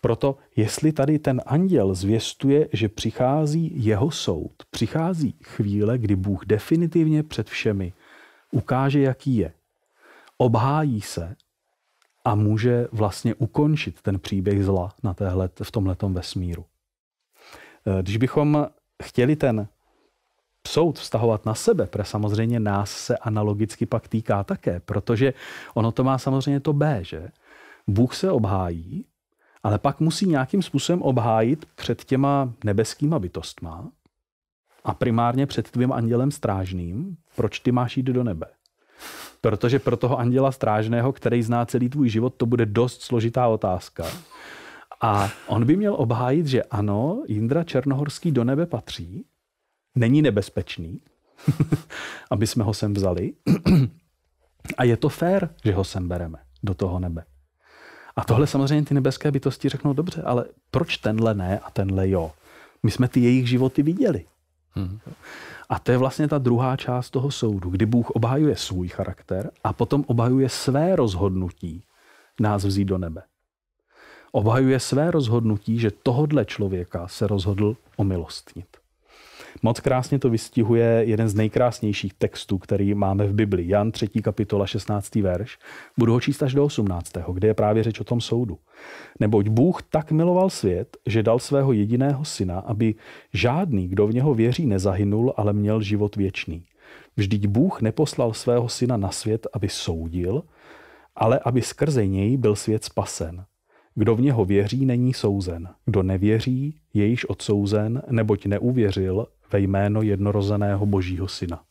Proto, 0.00 0.36
jestli 0.56 0.92
tady 0.92 1.18
ten 1.18 1.40
anděl 1.46 1.94
zvěstuje, 1.94 2.68
že 2.72 2.88
přichází 2.88 3.84
jeho 3.84 4.10
soud, 4.10 4.52
přichází 4.70 5.34
chvíle, 5.44 5.98
kdy 5.98 6.16
Bůh 6.16 6.46
definitivně 6.46 7.22
před 7.22 7.48
všemi 7.48 7.92
ukáže, 8.50 9.00
jaký 9.00 9.36
je, 9.36 9.52
obhájí 10.38 11.00
se 11.00 11.36
a 12.24 12.34
může 12.34 12.88
vlastně 12.92 13.34
ukončit 13.34 14.02
ten 14.02 14.18
příběh 14.18 14.64
zla 14.64 14.94
na 15.02 15.14
téhle, 15.14 15.50
v 15.62 15.70
tomhletom 15.70 16.14
vesmíru. 16.14 16.64
Eh, 17.86 18.02
když 18.02 18.16
bychom 18.16 18.66
chtěli 19.02 19.36
ten 19.36 19.68
soud 20.66 20.98
vztahovat 20.98 21.46
na 21.46 21.54
sebe, 21.54 21.86
protože 21.86 22.04
samozřejmě 22.04 22.60
nás 22.60 22.90
se 22.90 23.16
analogicky 23.16 23.86
pak 23.86 24.08
týká 24.08 24.44
také, 24.44 24.80
protože 24.80 25.34
ono 25.74 25.92
to 25.92 26.04
má 26.04 26.18
samozřejmě 26.18 26.60
to 26.60 26.72
B, 26.72 27.04
že? 27.04 27.30
Bůh 27.86 28.14
se 28.14 28.30
obhájí, 28.30 29.06
ale 29.62 29.78
pak 29.78 30.00
musí 30.00 30.26
nějakým 30.26 30.62
způsobem 30.62 31.02
obhájit 31.02 31.66
před 31.74 32.04
těma 32.04 32.52
nebeskýma 32.64 33.18
bytostma 33.18 33.90
a 34.84 34.94
primárně 34.94 35.46
před 35.46 35.70
tvým 35.70 35.92
andělem 35.92 36.30
strážným, 36.30 37.16
proč 37.36 37.60
ty 37.60 37.72
máš 37.72 37.96
jít 37.96 38.02
do 38.06 38.24
nebe. 38.24 38.46
Protože 39.40 39.78
pro 39.78 39.96
toho 39.96 40.18
anděla 40.18 40.52
strážného, 40.52 41.12
který 41.12 41.42
zná 41.42 41.66
celý 41.66 41.88
tvůj 41.88 42.08
život, 42.08 42.34
to 42.36 42.46
bude 42.46 42.66
dost 42.66 43.02
složitá 43.02 43.48
otázka. 43.48 44.06
A 45.00 45.30
on 45.46 45.64
by 45.64 45.76
měl 45.76 45.94
obhájit, 45.94 46.46
že 46.46 46.62
ano, 46.62 47.22
Jindra 47.28 47.64
Černohorský 47.64 48.32
do 48.32 48.44
nebe 48.44 48.66
patří, 48.66 49.26
není 49.94 50.22
nebezpečný, 50.22 51.00
aby 52.30 52.46
jsme 52.46 52.64
ho 52.64 52.74
sem 52.74 52.94
vzali. 52.94 53.32
A 54.76 54.84
je 54.84 54.96
to 54.96 55.08
fér, 55.08 55.54
že 55.64 55.72
ho 55.72 55.84
sem 55.84 56.08
bereme 56.08 56.38
do 56.62 56.74
toho 56.74 56.98
nebe. 56.98 57.24
A 58.16 58.24
tohle 58.24 58.46
samozřejmě 58.46 58.86
ty 58.86 58.94
nebeské 58.94 59.30
bytosti 59.30 59.68
řeknou, 59.68 59.92
dobře, 59.92 60.22
ale 60.22 60.44
proč 60.70 60.96
tenhle 60.96 61.34
ne 61.34 61.58
a 61.58 61.70
tenhle 61.70 62.08
jo? 62.08 62.32
My 62.82 62.90
jsme 62.90 63.08
ty 63.08 63.20
jejich 63.20 63.48
životy 63.48 63.82
viděli. 63.82 64.24
Hmm. 64.72 64.98
A 65.68 65.78
to 65.78 65.92
je 65.92 65.98
vlastně 65.98 66.28
ta 66.28 66.38
druhá 66.38 66.76
část 66.76 67.10
toho 67.10 67.30
soudu, 67.30 67.70
kdy 67.70 67.86
Bůh 67.86 68.10
obhajuje 68.10 68.56
svůj 68.56 68.88
charakter 68.88 69.50
a 69.64 69.72
potom 69.72 70.04
obhajuje 70.06 70.48
své 70.48 70.96
rozhodnutí 70.96 71.82
nás 72.40 72.64
vzít 72.64 72.84
do 72.84 72.98
nebe. 72.98 73.22
Obhajuje 74.32 74.80
své 74.80 75.10
rozhodnutí, 75.10 75.78
že 75.78 75.90
tohodle 75.90 76.44
člověka 76.44 77.08
se 77.08 77.26
rozhodl 77.26 77.76
omilostnit. 77.96 78.66
Moc 79.62 79.80
krásně 79.80 80.18
to 80.18 80.30
vystihuje 80.30 81.02
jeden 81.06 81.28
z 81.28 81.34
nejkrásnějších 81.34 82.14
textů, 82.14 82.58
který 82.58 82.94
máme 82.94 83.26
v 83.26 83.34
Bibli. 83.34 83.68
Jan 83.68 83.92
3. 83.92 84.08
kapitola 84.08 84.66
16. 84.66 85.14
verš. 85.14 85.58
Budu 85.98 86.12
ho 86.12 86.20
číst 86.20 86.42
až 86.42 86.54
do 86.54 86.64
18., 86.64 87.12
kde 87.32 87.48
je 87.48 87.54
právě 87.54 87.82
řeč 87.82 88.00
o 88.00 88.04
tom 88.04 88.20
soudu. 88.20 88.58
Neboť 89.20 89.48
Bůh 89.48 89.82
tak 89.82 90.12
miloval 90.12 90.50
svět, 90.50 90.96
že 91.06 91.22
dal 91.22 91.38
svého 91.38 91.72
jediného 91.72 92.24
syna, 92.24 92.58
aby 92.58 92.94
žádný, 93.32 93.88
kdo 93.88 94.06
v 94.06 94.14
něho 94.14 94.34
věří, 94.34 94.66
nezahynul, 94.66 95.34
ale 95.36 95.52
měl 95.52 95.80
život 95.80 96.16
věčný. 96.16 96.64
Vždyť 97.16 97.46
Bůh 97.46 97.82
neposlal 97.82 98.32
svého 98.32 98.68
syna 98.68 98.96
na 98.96 99.10
svět, 99.10 99.46
aby 99.52 99.68
soudil, 99.68 100.42
ale 101.16 101.40
aby 101.44 101.62
skrze 101.62 102.06
něj 102.06 102.36
byl 102.36 102.56
svět 102.56 102.84
spasen. 102.84 103.44
Kdo 103.98 104.16
v 104.16 104.20
něho 104.20 104.44
věří, 104.44 104.86
není 104.86 105.14
souzen. 105.14 105.68
Kdo 105.84 106.02
nevěří, 106.02 106.74
je 106.94 107.06
již 107.06 107.24
odsouzen, 107.28 108.02
neboť 108.10 108.46
neuvěřil 108.46 109.26
ve 109.52 109.60
jméno 109.60 110.02
jednorozeného 110.02 110.86
božího 110.86 111.28
syna. 111.28 111.62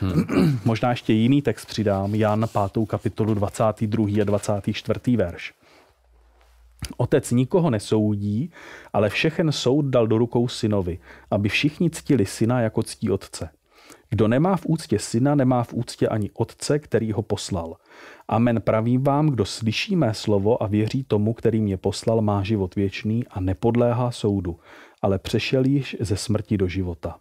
Hmm. 0.00 0.60
Možná 0.64 0.90
ještě 0.90 1.12
jiný 1.12 1.42
text 1.42 1.64
přidám, 1.64 2.14
Jan 2.14 2.46
5. 2.72 2.88
kapitolu 2.88 3.34
22. 3.34 4.06
a 4.20 4.24
24. 4.24 5.16
verš. 5.16 5.54
Otec 6.96 7.30
nikoho 7.30 7.70
nesoudí, 7.70 8.50
ale 8.92 9.10
všechen 9.10 9.52
soud 9.52 9.84
dal 9.84 10.06
do 10.06 10.18
rukou 10.18 10.48
synovi, 10.48 10.98
aby 11.30 11.48
všichni 11.48 11.90
ctili 11.90 12.26
syna 12.26 12.60
jako 12.60 12.82
ctí 12.82 13.10
otce. 13.10 13.50
Kdo 14.10 14.28
nemá 14.28 14.56
v 14.56 14.66
úctě 14.66 14.98
syna, 14.98 15.34
nemá 15.34 15.64
v 15.64 15.74
úctě 15.74 16.08
ani 16.08 16.30
otce, 16.34 16.78
který 16.78 17.12
ho 17.12 17.22
poslal. 17.22 17.76
Amen 18.28 18.60
pravím 18.60 19.04
vám, 19.04 19.28
kdo 19.28 19.44
slyší 19.44 19.96
mé 19.96 20.14
slovo 20.14 20.62
a 20.62 20.66
věří 20.66 21.04
tomu, 21.04 21.34
který 21.34 21.60
mě 21.60 21.76
poslal, 21.76 22.20
má 22.20 22.42
život 22.42 22.74
věčný 22.74 23.26
a 23.30 23.40
nepodléhá 23.40 24.10
soudu, 24.10 24.58
ale 25.02 25.18
přešel 25.18 25.64
již 25.64 25.96
ze 26.00 26.16
smrti 26.16 26.56
do 26.58 26.68
života. 26.68 27.18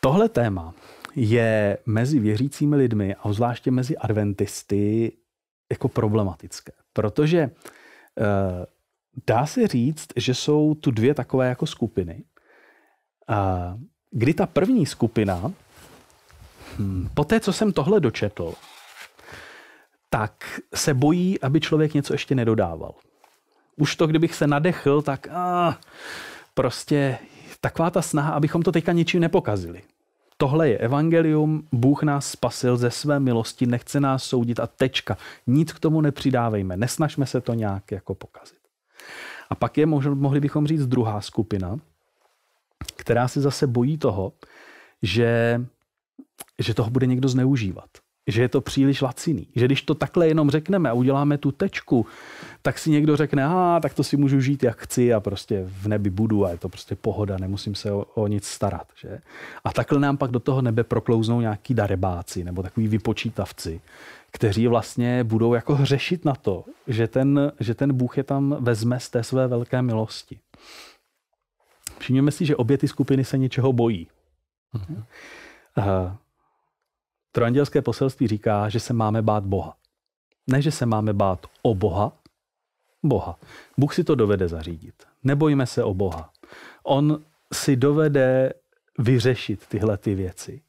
Tohle 0.00 0.28
téma 0.28 0.74
je 1.16 1.78
mezi 1.86 2.18
věřícími 2.18 2.76
lidmi 2.76 3.14
a 3.14 3.32
zvláště 3.32 3.70
mezi 3.70 3.96
adventisty 3.96 5.12
jako 5.70 5.88
problematické, 5.88 6.72
protože 6.92 7.38
e, 7.38 7.50
dá 9.26 9.46
se 9.46 9.66
říct, 9.66 10.06
že 10.16 10.34
jsou 10.34 10.74
tu 10.74 10.90
dvě 10.90 11.14
takové 11.14 11.48
jako 11.48 11.66
skupiny. 11.66 12.24
Kdy 14.10 14.34
ta 14.34 14.46
první 14.46 14.86
skupina, 14.86 15.52
hm, 16.78 17.08
po 17.14 17.24
té, 17.24 17.40
co 17.40 17.52
jsem 17.52 17.72
tohle 17.72 18.00
dočetl, 18.00 18.54
tak 20.10 20.60
se 20.74 20.94
bojí, 20.94 21.40
aby 21.40 21.60
člověk 21.60 21.94
něco 21.94 22.14
ještě 22.14 22.34
nedodával. 22.34 22.94
Už 23.76 23.96
to, 23.96 24.06
kdybych 24.06 24.34
se 24.34 24.46
nadechl, 24.46 25.02
tak 25.02 25.28
a, 25.28 25.78
prostě 26.54 27.18
taková 27.60 27.90
ta 27.90 28.02
snaha, 28.02 28.32
abychom 28.32 28.62
to 28.62 28.72
teďka 28.72 28.92
ničím 28.92 29.20
nepokazili. 29.20 29.82
Tohle 30.36 30.68
je 30.68 30.78
evangelium, 30.78 31.68
Bůh 31.72 32.02
nás 32.02 32.30
spasil 32.30 32.76
ze 32.76 32.90
své 32.90 33.20
milosti, 33.20 33.66
nechce 33.66 34.00
nás 34.00 34.24
soudit 34.24 34.60
a 34.60 34.66
tečka. 34.66 35.16
Nic 35.46 35.72
k 35.72 35.80
tomu 35.80 36.00
nepřidávejme, 36.00 36.76
nesnažme 36.76 37.26
se 37.26 37.40
to 37.40 37.54
nějak 37.54 37.92
jako 37.92 38.14
pokazit. 38.14 38.58
A 39.50 39.54
pak 39.54 39.78
je, 39.78 39.86
mohli 39.86 40.40
bychom 40.40 40.66
říct, 40.66 40.86
druhá 40.86 41.20
skupina, 41.20 41.78
která 43.06 43.28
se 43.28 43.40
zase 43.40 43.66
bojí 43.66 43.98
toho, 43.98 44.32
že, 45.02 45.60
že 46.58 46.74
toho 46.74 46.90
bude 46.90 47.06
někdo 47.06 47.28
zneužívat. 47.28 47.88
Že 48.26 48.42
je 48.42 48.48
to 48.48 48.60
příliš 48.60 49.02
laciný. 49.02 49.48
Že 49.56 49.66
když 49.66 49.82
to 49.82 49.94
takhle 49.94 50.28
jenom 50.28 50.50
řekneme 50.50 50.90
a 50.90 50.92
uděláme 50.92 51.38
tu 51.38 51.52
tečku, 51.52 52.06
tak 52.62 52.78
si 52.78 52.90
někdo 52.90 53.16
řekne, 53.16 53.44
a 53.44 53.78
tak 53.82 53.94
to 53.94 54.04
si 54.04 54.16
můžu 54.16 54.40
žít, 54.40 54.62
jak 54.62 54.78
chci 54.78 55.14
a 55.14 55.20
prostě 55.20 55.64
v 55.66 55.88
nebi 55.88 56.10
budu 56.10 56.46
a 56.46 56.50
je 56.50 56.58
to 56.58 56.68
prostě 56.68 56.96
pohoda, 56.96 57.38
nemusím 57.38 57.74
se 57.74 57.92
o, 57.92 58.04
o 58.14 58.26
nic 58.26 58.44
starat. 58.44 58.86
Že? 59.00 59.18
A 59.64 59.72
takhle 59.72 60.00
nám 60.00 60.16
pak 60.16 60.30
do 60.30 60.40
toho 60.40 60.62
nebe 60.62 60.84
proklouznou 60.84 61.40
nějaký 61.40 61.74
darebáci 61.74 62.44
nebo 62.44 62.62
takový 62.62 62.88
vypočítavci, 62.88 63.80
kteří 64.30 64.66
vlastně 64.66 65.24
budou 65.24 65.54
jako 65.54 65.74
hřešit 65.74 66.24
na 66.24 66.34
to, 66.34 66.64
že 66.86 67.08
ten, 67.08 67.52
že 67.60 67.74
ten 67.74 67.92
Bůh 67.92 68.16
je 68.16 68.24
tam 68.24 68.56
vezme 68.60 69.00
z 69.00 69.08
té 69.10 69.22
své 69.22 69.46
velké 69.46 69.82
milosti. 69.82 70.38
Všimněme 71.98 72.30
si, 72.30 72.46
že 72.46 72.56
obě 72.56 72.78
ty 72.78 72.88
skupiny 72.88 73.24
se 73.24 73.38
něčeho 73.38 73.72
bojí. 73.72 74.08
Mm-hmm. 74.74 75.04
Uh, 75.78 76.12
trojandělské 77.32 77.82
poselství 77.82 78.26
říká, 78.26 78.68
že 78.68 78.80
se 78.80 78.92
máme 78.92 79.22
bát 79.22 79.44
Boha. 79.44 79.76
Ne, 80.46 80.62
že 80.62 80.70
se 80.70 80.86
máme 80.86 81.12
bát 81.12 81.46
o 81.62 81.74
Boha, 81.74 82.12
Boha. 83.02 83.38
Bůh 83.78 83.94
si 83.94 84.04
to 84.04 84.14
dovede 84.14 84.48
zařídit. 84.48 84.94
Nebojme 85.24 85.66
se 85.66 85.84
o 85.84 85.94
Boha. 85.94 86.30
On 86.82 87.22
si 87.52 87.76
dovede 87.76 88.52
vyřešit 88.98 89.66
tyhle 89.66 89.96
ty 89.96 90.14
věci. 90.14 90.62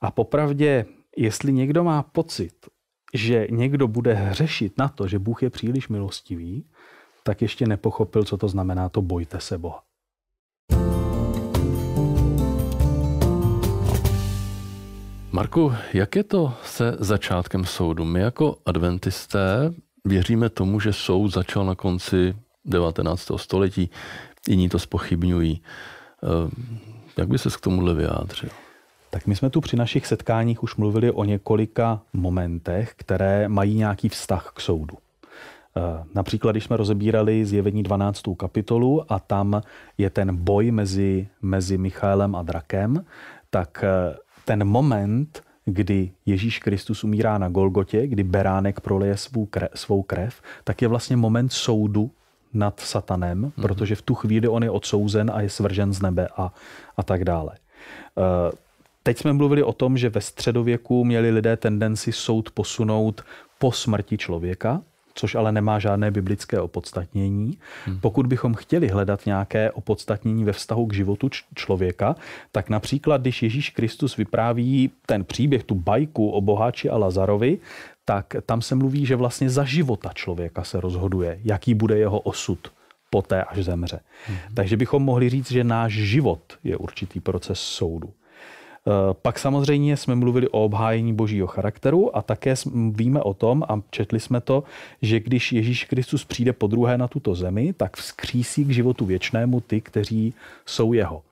A 0.00 0.10
popravdě, 0.10 0.86
jestli 1.16 1.52
někdo 1.52 1.84
má 1.84 2.02
pocit, 2.02 2.54
že 3.14 3.46
někdo 3.50 3.88
bude 3.88 4.14
hřešit 4.14 4.78
na 4.78 4.88
to, 4.88 5.08
že 5.08 5.18
Bůh 5.18 5.42
je 5.42 5.50
příliš 5.50 5.88
milostivý, 5.88 6.64
tak 7.22 7.42
ještě 7.42 7.66
nepochopil, 7.66 8.24
co 8.24 8.36
to 8.36 8.48
znamená 8.48 8.88
to 8.88 9.02
bojte 9.02 9.40
se 9.40 9.58
Boha. 9.58 9.87
Marku, 15.38 15.72
jak 15.92 16.16
je 16.16 16.24
to 16.24 16.52
se 16.64 16.96
začátkem 16.98 17.64
soudu? 17.64 18.04
My 18.04 18.20
jako 18.20 18.56
adventisté 18.66 19.72
věříme 20.04 20.48
tomu, 20.48 20.80
že 20.80 20.92
soud 20.92 21.28
začal 21.28 21.64
na 21.64 21.74
konci 21.74 22.36
19. 22.64 23.30
století, 23.36 23.90
jiní 24.48 24.68
to 24.68 24.78
spochybňují. 24.78 25.62
Jak 27.16 27.28
by 27.28 27.38
se 27.38 27.50
k 27.50 27.60
tomuhle 27.60 27.94
vyjádřil? 27.94 28.48
Tak 29.10 29.26
my 29.26 29.36
jsme 29.36 29.50
tu 29.50 29.60
při 29.60 29.76
našich 29.76 30.06
setkáních 30.06 30.62
už 30.62 30.76
mluvili 30.76 31.10
o 31.10 31.24
několika 31.24 32.00
momentech, 32.12 32.92
které 32.96 33.48
mají 33.48 33.74
nějaký 33.74 34.08
vztah 34.08 34.52
k 34.54 34.60
soudu. 34.60 34.98
Eh, 35.76 36.04
například, 36.14 36.52
když 36.52 36.64
jsme 36.64 36.76
rozebírali 36.76 37.44
zjevení 37.44 37.82
12. 37.82 38.22
kapitolu 38.36 39.12
a 39.12 39.18
tam 39.18 39.62
je 39.98 40.10
ten 40.10 40.36
boj 40.36 40.70
mezi, 40.70 41.28
mezi 41.42 41.78
Michaelem 41.78 42.34
a 42.34 42.42
drakem, 42.42 43.04
tak 43.50 43.84
eh, 43.84 44.16
ten 44.48 44.64
moment, 44.64 45.42
kdy 45.64 46.10
Ježíš 46.26 46.58
Kristus 46.58 47.04
umírá 47.04 47.38
na 47.38 47.48
Golgotě, 47.48 48.06
kdy 48.06 48.22
beránek 48.24 48.80
proleje 48.80 49.16
svou 49.16 49.46
krev, 49.46 49.68
svou 49.74 50.02
krev, 50.02 50.42
tak 50.64 50.82
je 50.82 50.88
vlastně 50.88 51.16
moment 51.16 51.52
soudu 51.52 52.10
nad 52.54 52.80
satanem, 52.80 53.44
mm-hmm. 53.44 53.62
protože 53.62 53.94
v 53.94 54.02
tu 54.02 54.14
chvíli 54.14 54.48
on 54.48 54.64
je 54.64 54.70
odsouzen 54.70 55.30
a 55.34 55.40
je 55.40 55.50
svržen 55.50 55.92
z 55.92 56.02
nebe 56.02 56.28
a, 56.36 56.52
a 56.96 57.02
tak 57.02 57.24
dále. 57.24 57.52
Eh, 57.56 58.52
teď 59.02 59.18
jsme 59.18 59.32
mluvili 59.32 59.62
o 59.62 59.72
tom, 59.72 59.98
že 59.98 60.08
ve 60.08 60.20
středověku 60.20 61.04
měli 61.04 61.30
lidé 61.30 61.56
tendenci 61.56 62.12
soud 62.12 62.50
posunout 62.50 63.22
po 63.58 63.72
smrti 63.72 64.18
člověka, 64.18 64.82
což 65.18 65.34
ale 65.34 65.52
nemá 65.52 65.78
žádné 65.78 66.10
biblické 66.10 66.60
opodstatnění. 66.60 67.58
Hmm. 67.84 68.00
Pokud 68.00 68.26
bychom 68.26 68.54
chtěli 68.54 68.88
hledat 68.88 69.26
nějaké 69.26 69.70
opodstatnění 69.70 70.44
ve 70.44 70.52
vztahu 70.52 70.86
k 70.86 70.94
životu 70.94 71.30
člověka, 71.54 72.16
tak 72.52 72.70
například, 72.70 73.20
když 73.20 73.42
Ježíš 73.42 73.70
Kristus 73.70 74.16
vypráví 74.16 74.90
ten 75.06 75.24
příběh, 75.24 75.64
tu 75.64 75.74
bajku 75.74 76.30
o 76.30 76.40
boháči 76.40 76.90
a 76.90 76.96
Lazarovi, 76.96 77.58
tak 78.04 78.36
tam 78.46 78.62
se 78.62 78.74
mluví, 78.74 79.06
že 79.06 79.16
vlastně 79.16 79.50
za 79.50 79.64
života 79.64 80.10
člověka 80.14 80.64
se 80.64 80.80
rozhoduje, 80.80 81.40
jaký 81.44 81.74
bude 81.74 81.98
jeho 81.98 82.20
osud 82.20 82.72
poté, 83.10 83.42
až 83.42 83.64
zemře. 83.64 84.00
Hmm. 84.26 84.38
Takže 84.54 84.76
bychom 84.76 85.02
mohli 85.02 85.28
říct, 85.28 85.50
že 85.52 85.64
náš 85.64 85.92
život 85.92 86.40
je 86.64 86.76
určitý 86.76 87.20
proces 87.20 87.60
soudu. 87.60 88.12
Eh, 88.88 89.14
pak 89.22 89.38
samozřejmě 89.38 89.96
jsme 89.96 90.14
mluvili 90.14 90.48
o 90.48 90.64
obhájení 90.64 91.14
božího 91.14 91.46
charakteru 91.46 92.16
a 92.16 92.22
také 92.22 92.54
víme 92.90 93.22
o 93.22 93.34
tom, 93.34 93.64
a 93.68 93.80
četli 93.90 94.20
jsme 94.20 94.40
to, 94.40 94.64
že 95.02 95.20
když 95.20 95.52
Ježíš 95.52 95.84
Kristus 95.84 96.24
přijde 96.24 96.52
po 96.52 96.66
druhé 96.66 96.98
na 96.98 97.08
tuto 97.08 97.34
zemi, 97.34 97.72
tak 97.72 97.96
vzkřísí 97.96 98.64
k 98.64 98.70
životu 98.70 99.04
věčnému 99.04 99.60
ty, 99.60 99.80
kteří 99.80 100.34
jsou 100.66 100.92
jeho. 100.92 101.22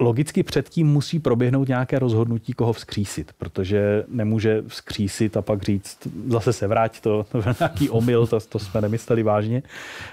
Logicky 0.00 0.42
předtím 0.42 0.86
musí 0.86 1.18
proběhnout 1.18 1.68
nějaké 1.68 1.98
rozhodnutí, 1.98 2.52
koho 2.52 2.72
vzkřísit, 2.72 3.32
protože 3.38 4.04
nemůže 4.08 4.62
vzkřísit 4.66 5.36
a 5.36 5.42
pak 5.42 5.62
říct, 5.62 6.08
zase 6.26 6.52
se 6.52 6.66
vrát, 6.66 7.00
to, 7.00 7.26
to 7.32 7.42
byl 7.42 7.54
nějaký 7.60 7.90
omyl, 7.90 8.26
to, 8.26 8.40
to 8.40 8.58
jsme 8.58 8.80
nemysleli 8.80 9.22
vážně. 9.22 9.62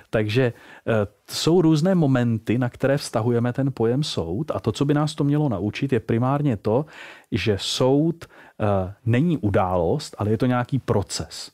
Takže 0.10 0.54
eh, 0.88 1.08
jsou 1.30 1.62
různé 1.62 1.96
momenty, 1.96 2.58
na 2.58 2.70
které 2.70 2.98
vztahujeme 2.98 3.54
ten 3.54 3.72
pojem 3.74 4.04
soud 4.04 4.52
a 4.52 4.60
to, 4.60 4.72
co 4.72 4.86
by 4.86 4.94
nás 4.94 5.16
to 5.16 5.24
mělo 5.24 5.50
naučit, 5.50 5.94
je 5.94 6.00
primárně 6.00 6.58
to, 6.58 6.86
že 7.32 7.58
soud 7.60 8.26
eh, 8.26 8.94
není 9.06 9.38
událost, 9.38 10.16
ale 10.18 10.30
je 10.30 10.38
to 10.38 10.46
nějaký 10.46 10.80
proces. 10.80 11.52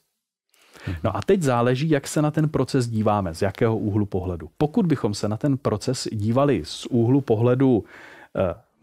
No 1.03 1.17
a 1.17 1.21
teď 1.21 1.41
záleží, 1.41 1.89
jak 1.89 2.07
se 2.07 2.21
na 2.21 2.31
ten 2.31 2.49
proces 2.49 2.87
díváme, 2.87 3.35
z 3.35 3.41
jakého 3.41 3.77
úhlu 3.77 4.05
pohledu. 4.05 4.49
Pokud 4.57 4.85
bychom 4.85 5.13
se 5.13 5.27
na 5.27 5.37
ten 5.37 5.57
proces 5.57 6.07
dívali 6.11 6.61
z 6.65 6.85
úhlu 6.85 7.21
pohledu 7.21 7.83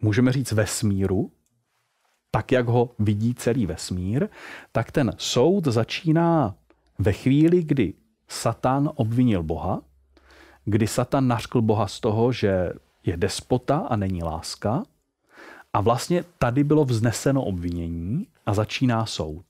můžeme 0.01 0.33
říct 0.33 0.53
vesmíru, 0.53 1.33
tak 2.31 2.53
jak 2.53 2.69
ho 2.69 2.91
vidí 2.99 3.35
celý 3.35 3.67
vesmír, 3.67 4.29
tak 4.73 4.91
ten 4.91 5.13
soud 5.19 5.65
začíná 5.65 6.55
ve 6.99 7.13
chvíli, 7.13 7.63
kdy 7.63 7.95
Satan 8.29 8.91
obvinil 8.95 9.43
Boha, 9.43 9.83
kdy 10.65 10.87
Satan 10.87 11.29
nařkl 11.29 11.63
Boha 11.63 11.87
z 11.87 12.01
toho, 12.01 12.33
že 12.33 12.73
je 13.05 13.17
despota 13.17 13.79
a 13.79 13.97
není 13.97 14.23
láska. 14.23 14.83
A 15.73 15.81
vlastně 15.81 16.25
tady 16.39 16.65
bylo 16.65 16.85
vzneseno 16.85 17.45
obvinění 17.45 18.27
a 18.47 18.55
začíná 18.55 19.07
soud. 19.07 19.45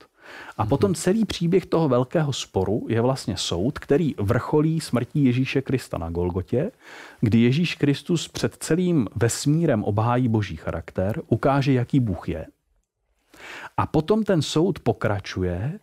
A 0.58 0.66
potom 0.66 0.94
celý 0.94 1.24
příběh 1.24 1.66
toho 1.66 1.88
velkého 1.88 2.32
sporu 2.32 2.86
je 2.88 3.00
vlastně 3.00 3.36
soud, 3.36 3.78
který 3.78 4.14
vrcholí 4.18 4.80
smrtí 4.80 5.24
Ježíše 5.24 5.62
Krista 5.62 5.98
na 5.98 6.10
Golgotě, 6.10 6.70
kdy 7.20 7.38
Ježíš 7.38 7.74
Kristus 7.74 8.28
před 8.28 8.56
celým 8.56 9.08
vesmírem 9.16 9.84
obhájí 9.84 10.28
boží 10.28 10.56
charakter, 10.56 11.22
ukáže, 11.26 11.72
jaký 11.72 12.00
Bůh 12.00 12.28
je. 12.28 12.46
A 13.76 13.86
potom 13.86 14.22
ten 14.22 14.42
soud 14.42 14.78
pokračuje 14.78 15.78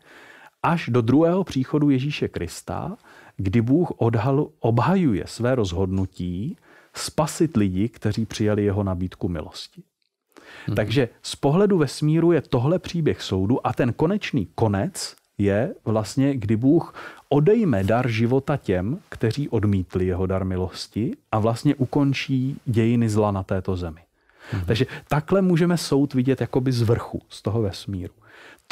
až 0.63 0.89
do 0.89 1.01
druhého 1.01 1.43
příchodu 1.43 1.89
Ježíše 1.89 2.27
Krista, 2.27 2.97
kdy 3.37 3.61
Bůh 3.61 3.91
odhal, 3.97 4.49
obhajuje 4.59 5.23
své 5.27 5.55
rozhodnutí 5.55 6.57
spasit 6.93 7.57
lidi, 7.57 7.89
kteří 7.89 8.25
přijali 8.25 8.63
jeho 8.63 8.83
nabídku 8.83 9.27
milosti. 9.27 9.83
Hmm. 10.67 10.75
Takže 10.75 11.09
z 11.21 11.35
pohledu 11.35 11.77
vesmíru 11.77 12.31
je 12.31 12.41
tohle 12.41 12.79
příběh 12.79 13.21
soudu 13.21 13.67
a 13.67 13.73
ten 13.73 13.93
konečný 13.93 14.47
konec 14.55 15.15
je 15.37 15.73
vlastně, 15.85 16.37
kdy 16.37 16.55
Bůh 16.55 16.95
odejme 17.29 17.83
dar 17.83 18.07
života 18.07 18.57
těm, 18.57 18.99
kteří 19.09 19.49
odmítli 19.49 20.05
jeho 20.05 20.25
dar 20.25 20.45
milosti 20.45 21.11
a 21.31 21.39
vlastně 21.39 21.75
ukončí 21.75 22.57
dějiny 22.65 23.09
zla 23.09 23.31
na 23.31 23.43
této 23.43 23.75
zemi. 23.75 24.01
Hmm. 24.51 24.65
Takže 24.65 24.85
takhle 25.07 25.41
můžeme 25.41 25.77
soud 25.77 26.13
vidět 26.13 26.41
jakoby 26.41 26.71
z 26.71 26.81
vrchu, 26.81 27.21
z 27.29 27.41
toho 27.41 27.61
vesmíru. 27.61 28.13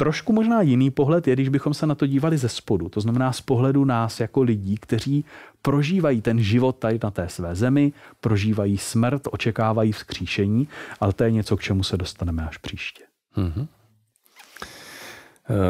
Trošku 0.00 0.32
možná 0.32 0.62
jiný 0.62 0.90
pohled 0.90 1.28
je, 1.28 1.34
když 1.34 1.48
bychom 1.48 1.74
se 1.74 1.86
na 1.86 1.94
to 1.94 2.06
dívali 2.06 2.38
ze 2.38 2.48
spodu, 2.48 2.88
to 2.88 3.00
znamená 3.00 3.32
z 3.32 3.40
pohledu 3.40 3.84
nás 3.84 4.20
jako 4.20 4.42
lidí, 4.42 4.76
kteří 4.76 5.24
prožívají 5.62 6.22
ten 6.22 6.42
život 6.42 6.76
tady 6.76 6.98
na 7.02 7.10
té 7.10 7.28
své 7.28 7.54
zemi, 7.54 7.92
prožívají 8.20 8.78
smrt, 8.78 9.22
očekávají 9.30 9.92
vzkříšení, 9.92 10.68
ale 11.00 11.12
to 11.12 11.24
je 11.24 11.30
něco, 11.30 11.56
k 11.56 11.62
čemu 11.62 11.82
se 11.82 11.96
dostaneme 11.96 12.48
až 12.48 12.56
příště. 12.56 13.04
Mm-hmm. 13.36 13.66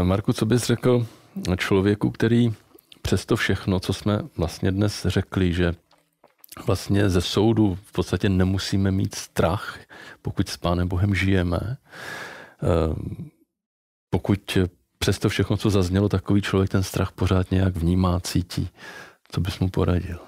Marku, 0.02 0.32
co 0.32 0.46
bys 0.46 0.64
řekl 0.64 1.06
člověku, 1.56 2.10
který 2.10 2.54
přesto 3.02 3.36
všechno, 3.36 3.80
co 3.80 3.92
jsme 3.92 4.20
vlastně 4.36 4.72
dnes 4.72 5.06
řekli, 5.08 5.52
že 5.52 5.74
vlastně 6.66 7.10
ze 7.10 7.20
soudu 7.20 7.78
v 7.84 7.92
podstatě 7.92 8.28
nemusíme 8.28 8.90
mít 8.90 9.14
strach, 9.14 9.78
pokud 10.22 10.48
s 10.48 10.56
Pánem 10.56 10.88
Bohem 10.88 11.14
žijeme, 11.14 11.58
eh, 12.62 13.37
pokud 14.10 14.58
přesto 14.98 15.28
všechno, 15.28 15.56
co 15.56 15.70
zaznělo, 15.70 16.08
takový 16.08 16.42
člověk 16.42 16.70
ten 16.70 16.82
strach 16.82 17.12
pořád 17.12 17.50
nějak 17.50 17.76
vnímá, 17.76 18.20
cítí, 18.20 18.70
co 19.30 19.40
bys 19.40 19.58
mu 19.58 19.68
poradil? 19.68 20.18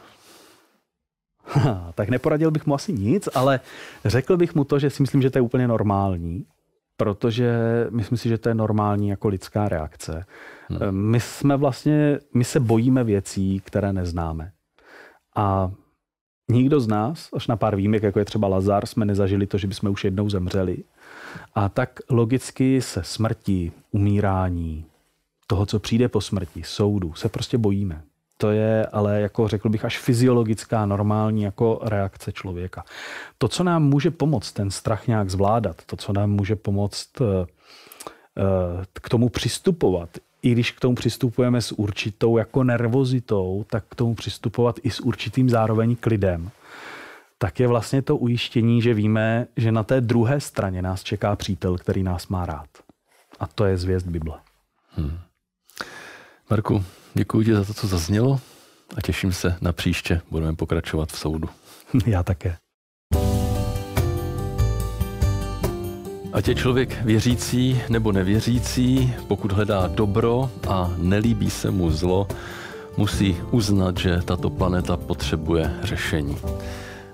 Ha, 1.44 1.92
tak 1.94 2.08
neporadil 2.08 2.50
bych 2.50 2.66
mu 2.66 2.74
asi 2.74 2.92
nic, 2.92 3.28
ale 3.34 3.60
řekl 4.04 4.36
bych 4.36 4.54
mu 4.54 4.64
to, 4.64 4.78
že 4.78 4.90
si 4.90 5.02
myslím, 5.02 5.22
že 5.22 5.30
to 5.30 5.38
je 5.38 5.42
úplně 5.42 5.68
normální, 5.68 6.46
protože 6.96 7.52
myslím 7.90 8.18
si, 8.18 8.28
že 8.28 8.38
to 8.38 8.48
je 8.48 8.54
normální 8.54 9.08
jako 9.08 9.28
lidská 9.28 9.68
reakce. 9.68 10.24
Hmm. 10.68 11.10
My 11.10 11.20
jsme 11.20 11.56
vlastně, 11.56 12.18
my 12.34 12.44
se 12.44 12.60
bojíme 12.60 13.04
věcí, 13.04 13.60
které 13.64 13.92
neznáme. 13.92 14.52
A 15.36 15.70
nikdo 16.50 16.80
z 16.80 16.88
nás, 16.88 17.28
až 17.36 17.46
na 17.46 17.56
pár 17.56 17.76
výjimek, 17.76 18.02
jako 18.02 18.18
je 18.18 18.24
třeba 18.24 18.48
Lazar, 18.48 18.86
jsme 18.86 19.04
nezažili 19.04 19.46
to, 19.46 19.58
že 19.58 19.66
bychom 19.66 19.90
už 19.90 20.04
jednou 20.04 20.30
zemřeli. 20.30 20.76
A 21.54 21.68
tak 21.68 22.00
logicky 22.10 22.82
se 22.82 23.02
smrti, 23.04 23.72
umírání, 23.90 24.84
toho, 25.46 25.66
co 25.66 25.78
přijde 25.78 26.08
po 26.08 26.20
smrti, 26.20 26.62
soudu, 26.62 27.14
se 27.14 27.28
prostě 27.28 27.58
bojíme. 27.58 28.02
To 28.36 28.50
je 28.50 28.86
ale, 28.86 29.20
jako 29.20 29.48
řekl 29.48 29.68
bych, 29.68 29.84
až 29.84 29.98
fyziologická, 29.98 30.86
normální 30.86 31.42
jako 31.42 31.80
reakce 31.82 32.32
člověka. 32.32 32.84
To, 33.38 33.48
co 33.48 33.64
nám 33.64 33.82
může 33.82 34.10
pomoct 34.10 34.52
ten 34.52 34.70
strach 34.70 35.06
nějak 35.06 35.30
zvládat, 35.30 35.76
to, 35.86 35.96
co 35.96 36.12
nám 36.12 36.30
může 36.30 36.56
pomoct 36.56 37.20
eh, 37.20 37.24
eh, 38.38 38.84
k 38.92 39.08
tomu 39.08 39.28
přistupovat, 39.28 40.08
i 40.42 40.52
když 40.52 40.72
k 40.72 40.80
tomu 40.80 40.94
přistupujeme 40.94 41.62
s 41.62 41.72
určitou 41.72 42.38
jako 42.38 42.64
nervozitou, 42.64 43.64
tak 43.70 43.84
k 43.88 43.94
tomu 43.94 44.14
přistupovat 44.14 44.76
i 44.82 44.90
s 44.90 45.00
určitým 45.00 45.50
zároveň 45.50 45.96
klidem 45.96 46.50
tak 47.42 47.60
je 47.60 47.68
vlastně 47.68 48.02
to 48.02 48.16
ujištění, 48.16 48.82
že 48.82 48.94
víme, 48.94 49.46
že 49.56 49.72
na 49.72 49.82
té 49.82 50.00
druhé 50.00 50.40
straně 50.40 50.82
nás 50.82 51.02
čeká 51.02 51.36
přítel, 51.36 51.78
který 51.78 52.02
nás 52.02 52.28
má 52.28 52.46
rád. 52.46 52.68
A 53.38 53.46
to 53.46 53.64
je 53.64 53.76
zvěst 53.76 54.06
Bible. 54.06 54.38
Hmm. 54.90 55.18
Marku, 56.50 56.84
děkuji 57.14 57.44
ti 57.44 57.54
za 57.54 57.64
to, 57.64 57.74
co 57.74 57.86
zaznělo 57.86 58.40
a 58.96 59.00
těším 59.00 59.32
se 59.32 59.56
na 59.60 59.72
příště. 59.72 60.20
Budeme 60.30 60.56
pokračovat 60.56 61.12
v 61.12 61.18
soudu. 61.18 61.48
Já 62.06 62.22
také. 62.22 62.56
Ať 66.32 66.48
je 66.48 66.54
člověk 66.54 67.02
věřící 67.02 67.80
nebo 67.88 68.12
nevěřící, 68.12 69.14
pokud 69.28 69.52
hledá 69.52 69.86
dobro 69.86 70.50
a 70.68 70.94
nelíbí 70.96 71.50
se 71.50 71.70
mu 71.70 71.90
zlo, 71.90 72.28
musí 72.96 73.36
uznat, 73.50 73.98
že 73.98 74.22
tato 74.24 74.50
planeta 74.50 74.96
potřebuje 74.96 75.72
řešení 75.82 76.36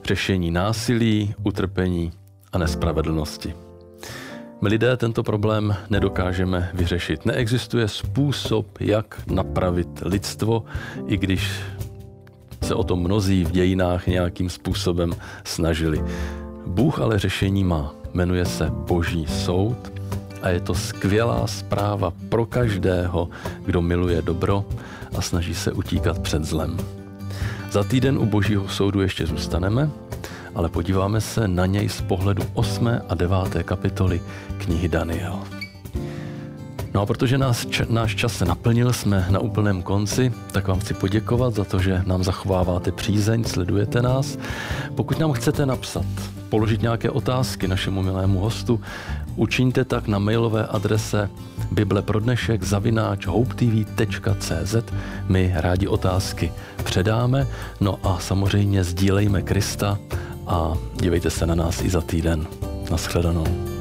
řešení 0.06 0.50
násilí, 0.50 1.34
utrpení 1.42 2.12
a 2.52 2.58
nespravedlnosti. 2.58 3.54
My 4.60 4.68
lidé 4.68 4.96
tento 4.96 5.22
problém 5.22 5.76
nedokážeme 5.90 6.70
vyřešit. 6.74 7.26
Neexistuje 7.26 7.88
způsob, 7.88 8.80
jak 8.80 9.22
napravit 9.26 9.88
lidstvo, 10.02 10.64
i 11.06 11.16
když 11.16 11.60
se 12.62 12.74
o 12.74 12.84
to 12.84 12.96
mnozí 12.96 13.44
v 13.44 13.50
dějinách 13.50 14.06
nějakým 14.06 14.50
způsobem 14.50 15.12
snažili. 15.44 16.04
Bůh 16.66 17.00
ale 17.00 17.18
řešení 17.18 17.64
má. 17.64 17.94
Jmenuje 18.16 18.44
se 18.44 18.70
Boží 18.70 19.26
soud 19.26 19.92
a 20.42 20.48
je 20.48 20.60
to 20.60 20.74
skvělá 20.74 21.46
zpráva 21.46 22.12
pro 22.28 22.46
každého, 22.46 23.28
kdo 23.64 23.82
miluje 23.82 24.22
dobro 24.22 24.64
a 25.18 25.22
snaží 25.22 25.54
se 25.54 25.72
utíkat 25.72 26.18
před 26.18 26.44
zlem. 26.44 26.76
Za 27.70 27.84
týden 27.84 28.18
u 28.18 28.26
Božího 28.26 28.68
soudu 28.68 29.00
ještě 29.00 29.26
zůstaneme, 29.26 29.90
ale 30.54 30.68
podíváme 30.68 31.20
se 31.20 31.48
na 31.48 31.66
něj 31.66 31.88
z 31.88 32.00
pohledu 32.00 32.42
8. 32.54 32.88
a 33.08 33.14
9. 33.14 33.38
kapitoly 33.64 34.20
knihy 34.58 34.88
Daniel. 34.88 35.40
No 36.96 37.02
a 37.02 37.06
protože 37.06 37.38
nás, 37.38 37.66
č- 37.66 37.86
náš 37.90 38.14
čas 38.14 38.32
se 38.32 38.44
naplnil, 38.44 38.92
jsme 38.92 39.26
na 39.30 39.38
úplném 39.38 39.82
konci, 39.82 40.32
tak 40.52 40.68
vám 40.68 40.80
chci 40.80 40.94
poděkovat 40.94 41.54
za 41.54 41.64
to, 41.64 41.78
že 41.78 42.02
nám 42.06 42.24
zachováváte 42.24 42.92
přízeň, 42.92 43.44
sledujete 43.44 44.02
nás. 44.02 44.38
Pokud 44.94 45.18
nám 45.18 45.32
chcete 45.32 45.66
napsat, 45.66 46.06
položit 46.48 46.82
nějaké 46.82 47.10
otázky 47.10 47.68
našemu 47.68 48.02
milému 48.02 48.38
hostu, 48.38 48.80
učiňte 49.36 49.84
tak 49.84 50.08
na 50.08 50.18
mailové 50.18 50.66
adrese 50.66 51.30
bibleprodnešek 51.70 52.62
zavináč 52.62 53.26
hopetv.cz. 53.26 54.76
My 55.28 55.52
rádi 55.54 55.88
otázky 55.88 56.52
předáme, 56.84 57.46
no 57.80 57.98
a 58.02 58.18
samozřejmě 58.18 58.84
sdílejme 58.84 59.42
Krista 59.42 59.98
a 60.46 60.72
dívejte 61.00 61.30
se 61.30 61.46
na 61.46 61.54
nás 61.54 61.82
i 61.82 61.90
za 61.90 62.00
týden. 62.00 62.46
Naschledanou. 62.90 63.75